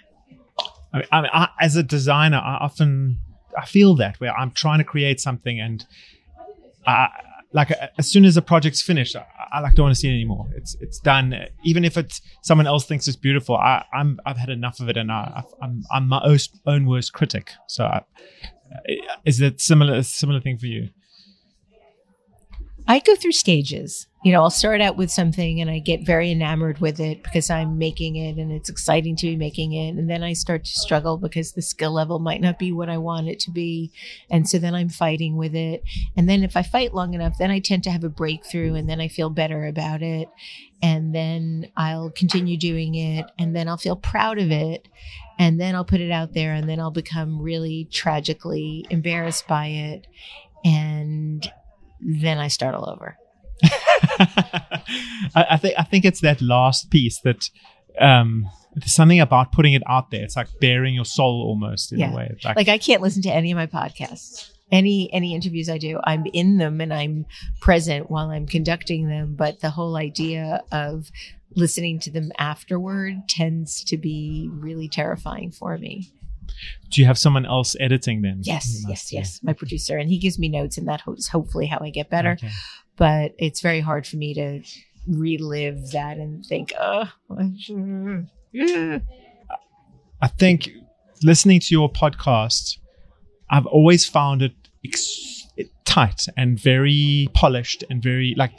mean, 0.94 1.04
I, 1.12 1.48
as 1.60 1.76
a 1.76 1.82
designer, 1.82 2.38
I 2.38 2.58
often 2.60 3.18
I 3.56 3.66
feel 3.66 3.94
that 3.96 4.20
where 4.20 4.32
I'm 4.36 4.50
trying 4.50 4.78
to 4.78 4.84
create 4.84 5.20
something 5.20 5.60
and 5.60 5.84
I, 6.86 7.08
like 7.52 7.72
as 7.98 8.10
soon 8.10 8.24
as 8.24 8.36
a 8.36 8.42
project's 8.42 8.82
finished, 8.82 9.16
I, 9.16 9.24
I 9.52 9.60
like 9.60 9.74
don't 9.74 9.84
want 9.84 9.94
to 9.94 10.00
see 10.00 10.08
it 10.08 10.14
anymore. 10.14 10.48
It's 10.56 10.76
it's 10.80 10.98
done. 10.98 11.34
Even 11.62 11.84
if 11.84 11.96
it's 11.96 12.20
someone 12.42 12.66
else 12.66 12.84
thinks 12.84 13.06
it's 13.06 13.16
beautiful, 13.16 13.56
I, 13.56 13.84
I'm 13.92 14.18
I've 14.26 14.36
had 14.36 14.50
enough 14.50 14.80
of 14.80 14.88
it, 14.88 14.96
and 14.96 15.10
I, 15.10 15.44
I'm 15.62 15.84
I'm 15.90 16.08
my 16.08 16.20
own 16.66 16.86
worst 16.86 17.12
critic. 17.12 17.52
So, 17.68 17.84
I, 17.84 18.02
is 19.24 19.40
it 19.40 19.60
similar 19.60 20.02
similar 20.02 20.40
thing 20.40 20.58
for 20.58 20.66
you? 20.66 20.88
I 22.86 22.98
go 22.98 23.16
through 23.16 23.32
stages. 23.32 24.06
You 24.22 24.32
know, 24.32 24.42
I'll 24.42 24.50
start 24.50 24.80
out 24.80 24.96
with 24.96 25.10
something 25.10 25.60
and 25.60 25.70
I 25.70 25.78
get 25.78 26.04
very 26.04 26.30
enamored 26.30 26.80
with 26.80 27.00
it 27.00 27.22
because 27.22 27.48
I'm 27.50 27.78
making 27.78 28.16
it 28.16 28.36
and 28.36 28.50
it's 28.52 28.68
exciting 28.68 29.16
to 29.16 29.26
be 29.26 29.36
making 29.36 29.72
it. 29.72 29.96
And 29.96 30.08
then 30.08 30.22
I 30.22 30.32
start 30.34 30.64
to 30.64 30.70
struggle 30.70 31.16
because 31.16 31.52
the 31.52 31.62
skill 31.62 31.92
level 31.92 32.18
might 32.18 32.40
not 32.40 32.58
be 32.58 32.72
what 32.72 32.88
I 32.88 32.98
want 32.98 33.28
it 33.28 33.38
to 33.40 33.50
be. 33.50 33.90
And 34.30 34.48
so 34.48 34.58
then 34.58 34.74
I'm 34.74 34.88
fighting 34.88 35.36
with 35.36 35.54
it. 35.54 35.82
And 36.16 36.28
then 36.28 36.42
if 36.42 36.56
I 36.56 36.62
fight 36.62 36.94
long 36.94 37.14
enough, 37.14 37.38
then 37.38 37.50
I 37.50 37.58
tend 37.58 37.84
to 37.84 37.90
have 37.90 38.04
a 38.04 38.08
breakthrough 38.10 38.74
and 38.74 38.88
then 38.88 39.00
I 39.00 39.08
feel 39.08 39.30
better 39.30 39.66
about 39.66 40.02
it. 40.02 40.28
And 40.82 41.14
then 41.14 41.70
I'll 41.76 42.10
continue 42.10 42.58
doing 42.58 42.94
it 42.94 43.26
and 43.38 43.56
then 43.56 43.68
I'll 43.68 43.78
feel 43.78 43.96
proud 43.96 44.38
of 44.38 44.50
it. 44.50 44.88
And 45.38 45.60
then 45.60 45.74
I'll 45.74 45.86
put 45.86 46.00
it 46.00 46.10
out 46.10 46.34
there 46.34 46.52
and 46.52 46.68
then 46.68 46.80
I'll 46.80 46.90
become 46.90 47.40
really 47.40 47.88
tragically 47.90 48.86
embarrassed 48.90 49.46
by 49.48 49.66
it. 49.68 50.06
And 50.64 51.50
then 52.04 52.38
I 52.38 52.48
start 52.48 52.74
all 52.74 52.88
over. 52.88 53.16
I, 53.64 55.46
I, 55.50 55.56
think 55.56 55.74
I 55.78 55.82
think 55.82 56.04
it's 56.04 56.20
that 56.20 56.42
last 56.42 56.90
piece 56.90 57.20
that 57.20 57.48
um, 57.98 58.46
there's 58.74 58.94
something 58.94 59.20
about 59.20 59.52
putting 59.52 59.72
it 59.72 59.82
out 59.88 60.10
there. 60.10 60.22
It's 60.22 60.36
like 60.36 60.48
bearing 60.60 60.94
your 60.94 61.04
soul 61.04 61.44
almost 61.46 61.92
in 61.92 62.00
yeah. 62.00 62.12
a 62.12 62.16
way. 62.16 62.36
Like, 62.44 62.56
like 62.56 62.68
I 62.68 62.78
can't 62.78 63.02
listen 63.02 63.22
to 63.22 63.30
any 63.30 63.50
of 63.52 63.56
my 63.56 63.66
podcasts. 63.66 64.50
Any 64.72 65.12
any 65.12 65.34
interviews 65.34 65.68
I 65.68 65.78
do, 65.78 66.00
I'm 66.04 66.24
in 66.32 66.58
them 66.58 66.80
and 66.80 66.92
I'm 66.92 67.26
present 67.60 68.10
while 68.10 68.30
I'm 68.30 68.46
conducting 68.46 69.08
them. 69.08 69.34
But 69.36 69.60
the 69.60 69.70
whole 69.70 69.96
idea 69.96 70.62
of 70.72 71.10
listening 71.54 72.00
to 72.00 72.10
them 72.10 72.32
afterward 72.38 73.28
tends 73.28 73.84
to 73.84 73.96
be 73.96 74.48
really 74.52 74.88
terrifying 74.88 75.52
for 75.52 75.78
me. 75.78 76.12
Do 76.90 77.00
you 77.00 77.06
have 77.06 77.18
someone 77.18 77.46
else 77.46 77.76
editing 77.80 78.22
then? 78.22 78.40
Yes, 78.42 78.84
yes, 78.88 79.12
yes. 79.12 79.40
My 79.42 79.52
producer, 79.52 79.98
and 79.98 80.08
he 80.08 80.18
gives 80.18 80.38
me 80.38 80.48
notes, 80.48 80.78
and 80.78 80.88
that 80.88 81.02
is 81.16 81.28
hopefully 81.28 81.66
how 81.66 81.78
I 81.80 81.90
get 81.90 82.10
better. 82.10 82.32
Okay. 82.32 82.50
But 82.96 83.34
it's 83.38 83.60
very 83.60 83.80
hard 83.80 84.06
for 84.06 84.16
me 84.16 84.34
to 84.34 84.62
relive 85.08 85.90
that 85.90 86.16
and 86.16 86.44
think, 86.46 86.72
oh, 86.78 87.10
I 90.22 90.28
think 90.38 90.70
listening 91.22 91.60
to 91.60 91.74
your 91.74 91.90
podcast, 91.90 92.78
I've 93.50 93.66
always 93.66 94.06
found 94.06 94.42
it 94.42 94.52
ex- 94.84 95.46
tight 95.84 96.26
and 96.36 96.58
very 96.58 97.28
polished 97.34 97.84
and 97.90 98.02
very 98.02 98.34
like, 98.36 98.52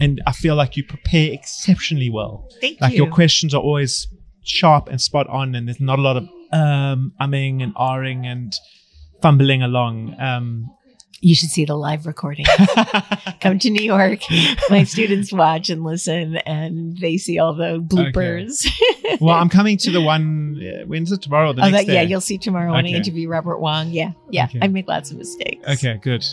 and 0.00 0.22
I 0.26 0.32
feel 0.32 0.54
like 0.54 0.76
you 0.76 0.84
prepare 0.84 1.32
exceptionally 1.32 2.10
well. 2.10 2.48
Thank 2.60 2.80
like 2.80 2.92
you. 2.92 3.04
your 3.04 3.12
questions 3.12 3.54
are 3.54 3.62
always 3.62 4.08
sharp 4.44 4.88
and 4.88 5.00
spot 5.00 5.26
on, 5.28 5.54
and 5.54 5.66
there's 5.66 5.80
not 5.80 5.98
a 5.98 6.02
lot 6.02 6.16
of 6.16 6.28
um, 6.52 7.12
umming 7.20 7.62
and 7.62 7.74
ahring 7.74 8.26
and 8.26 8.54
fumbling 9.22 9.62
along. 9.62 10.14
Um, 10.20 10.70
you 11.20 11.34
should 11.34 11.48
see 11.48 11.64
the 11.64 11.74
live 11.74 12.06
recording. 12.06 12.44
Come 13.40 13.58
to 13.58 13.70
New 13.70 13.82
York. 13.82 14.20
My 14.68 14.84
students 14.84 15.32
watch 15.32 15.70
and 15.70 15.82
listen, 15.82 16.36
and 16.36 16.96
they 16.98 17.16
see 17.16 17.38
all 17.38 17.54
the 17.54 17.80
bloopers. 17.80 18.66
Okay. 18.66 19.18
well, 19.20 19.34
I'm 19.34 19.48
coming 19.48 19.78
to 19.78 19.90
the 19.90 20.02
one. 20.02 20.60
Uh, 20.60 20.84
when's 20.86 21.10
it 21.10 21.22
tomorrow? 21.22 21.52
the 21.52 21.62
oh, 21.64 21.70
next 21.70 21.86
that, 21.86 21.92
yeah, 21.92 22.02
you'll 22.02 22.20
see 22.20 22.38
tomorrow 22.38 22.72
when 22.72 22.84
Okay. 22.84 22.94
I 22.94 22.98
interview 22.98 23.28
Robert 23.28 23.58
Wong. 23.58 23.90
Yeah, 23.90 24.12
yeah. 24.30 24.44
Okay. 24.44 24.58
I 24.60 24.68
make 24.68 24.88
lots 24.88 25.10
of 25.10 25.16
mistakes. 25.16 25.66
Okay, 25.66 25.98
good. 26.02 26.24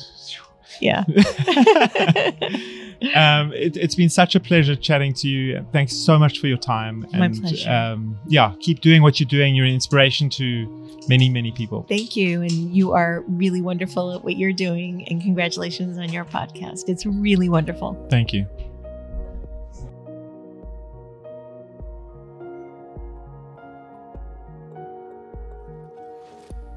Yeah. 0.81 1.05
um, 3.15 3.51
it, 3.53 3.75
it's 3.77 3.95
been 3.95 4.09
such 4.09 4.35
a 4.35 4.39
pleasure 4.39 4.75
chatting 4.75 5.13
to 5.15 5.27
you. 5.27 5.65
Thanks 5.71 5.95
so 5.95 6.17
much 6.17 6.39
for 6.39 6.47
your 6.47 6.57
time. 6.57 7.05
My 7.11 7.25
and, 7.25 7.41
pleasure. 7.41 7.69
Um, 7.69 8.17
yeah, 8.27 8.53
keep 8.59 8.81
doing 8.81 9.01
what 9.01 9.19
you're 9.19 9.27
doing. 9.27 9.55
You're 9.55 9.65
an 9.65 9.73
inspiration 9.73 10.29
to 10.31 10.67
many, 11.07 11.29
many 11.29 11.51
people. 11.51 11.85
Thank 11.89 12.15
you. 12.15 12.41
And 12.41 12.51
you 12.51 12.93
are 12.93 13.23
really 13.27 13.61
wonderful 13.61 14.13
at 14.13 14.23
what 14.23 14.37
you're 14.37 14.53
doing. 14.53 15.07
And 15.09 15.21
congratulations 15.21 15.97
on 15.97 16.11
your 16.11 16.25
podcast. 16.25 16.87
It's 16.87 17.05
really 17.05 17.49
wonderful. 17.49 18.07
Thank 18.09 18.33
you. 18.33 18.47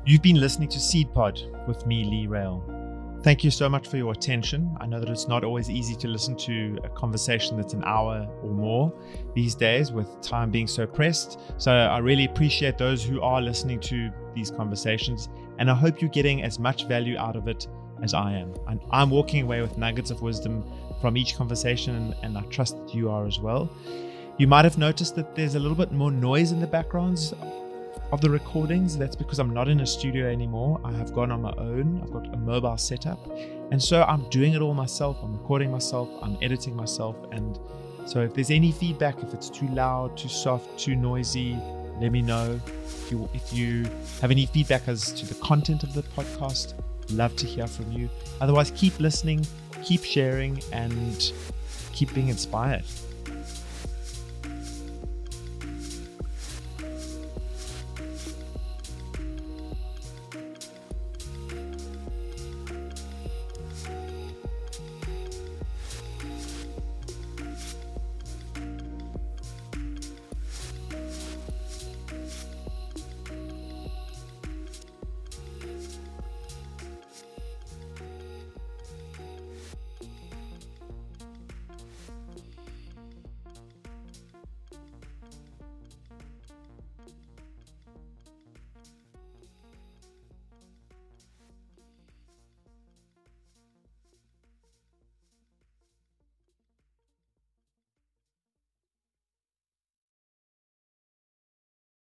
You've 0.04 0.22
been 0.22 0.40
listening 0.40 0.68
to 0.68 0.78
Seed 0.78 1.12
Pod 1.12 1.40
with 1.66 1.84
me, 1.84 2.04
Lee 2.04 2.28
Rail. 2.28 2.75
Thank 3.26 3.42
you 3.42 3.50
so 3.50 3.68
much 3.68 3.88
for 3.88 3.96
your 3.96 4.12
attention. 4.12 4.76
I 4.80 4.86
know 4.86 5.00
that 5.00 5.08
it's 5.08 5.26
not 5.26 5.42
always 5.42 5.68
easy 5.68 5.96
to 5.96 6.06
listen 6.06 6.36
to 6.36 6.78
a 6.84 6.88
conversation 6.88 7.56
that's 7.56 7.72
an 7.74 7.82
hour 7.82 8.24
or 8.40 8.50
more 8.52 8.96
these 9.34 9.56
days 9.56 9.90
with 9.90 10.06
time 10.20 10.52
being 10.52 10.68
so 10.68 10.86
pressed. 10.86 11.40
So 11.58 11.72
I 11.72 11.98
really 11.98 12.26
appreciate 12.26 12.78
those 12.78 13.02
who 13.02 13.20
are 13.20 13.42
listening 13.42 13.80
to 13.80 14.12
these 14.32 14.52
conversations, 14.52 15.28
and 15.58 15.68
I 15.68 15.74
hope 15.74 16.00
you're 16.00 16.08
getting 16.08 16.44
as 16.44 16.60
much 16.60 16.86
value 16.86 17.18
out 17.18 17.34
of 17.34 17.48
it 17.48 17.66
as 18.00 18.14
I 18.14 18.34
am. 18.34 18.54
And 18.68 18.80
I'm 18.92 19.10
walking 19.10 19.42
away 19.42 19.60
with 19.60 19.76
nuggets 19.76 20.12
of 20.12 20.22
wisdom 20.22 20.64
from 21.00 21.16
each 21.16 21.34
conversation, 21.34 22.14
and 22.22 22.38
I 22.38 22.42
trust 22.42 22.76
that 22.76 22.94
you 22.94 23.10
are 23.10 23.26
as 23.26 23.40
well. 23.40 23.68
You 24.38 24.46
might 24.46 24.64
have 24.64 24.78
noticed 24.78 25.16
that 25.16 25.34
there's 25.34 25.56
a 25.56 25.58
little 25.58 25.76
bit 25.76 25.90
more 25.90 26.12
noise 26.12 26.52
in 26.52 26.60
the 26.60 26.66
backgrounds 26.68 27.34
of 28.12 28.20
the 28.20 28.30
recordings. 28.30 28.96
That's 28.96 29.16
because 29.16 29.38
I'm 29.38 29.52
not 29.52 29.68
in 29.68 29.80
a 29.80 29.86
studio 29.86 30.28
anymore. 30.28 30.80
I 30.84 30.92
have 30.92 31.12
gone 31.12 31.30
on 31.30 31.42
my 31.42 31.52
own. 31.58 32.00
I've 32.02 32.12
got 32.12 32.32
a 32.32 32.36
mobile 32.36 32.76
setup. 32.76 33.18
And 33.70 33.82
so 33.82 34.02
I'm 34.02 34.28
doing 34.30 34.54
it 34.54 34.62
all 34.62 34.74
myself. 34.74 35.18
I'm 35.22 35.32
recording 35.32 35.70
myself, 35.70 36.08
I'm 36.22 36.36
editing 36.40 36.76
myself. 36.76 37.16
And 37.32 37.58
so 38.06 38.20
if 38.20 38.34
there's 38.34 38.50
any 38.50 38.70
feedback, 38.70 39.22
if 39.22 39.34
it's 39.34 39.50
too 39.50 39.66
loud, 39.68 40.16
too 40.16 40.28
soft, 40.28 40.78
too 40.78 40.94
noisy, 40.94 41.58
let 42.00 42.12
me 42.12 42.22
know. 42.22 42.60
If 42.84 43.10
you, 43.10 43.28
if 43.34 43.52
you 43.52 43.84
have 44.20 44.30
any 44.30 44.46
feedback 44.46 44.86
as 44.86 45.12
to 45.12 45.26
the 45.26 45.34
content 45.36 45.82
of 45.82 45.94
the 45.94 46.02
podcast, 46.02 46.74
love 47.10 47.34
to 47.36 47.46
hear 47.46 47.66
from 47.66 47.90
you. 47.90 48.08
Otherwise, 48.40 48.70
keep 48.76 48.98
listening, 49.00 49.44
keep 49.82 50.04
sharing, 50.04 50.62
and 50.72 51.32
keep 51.92 52.12
being 52.14 52.28
inspired. 52.28 52.84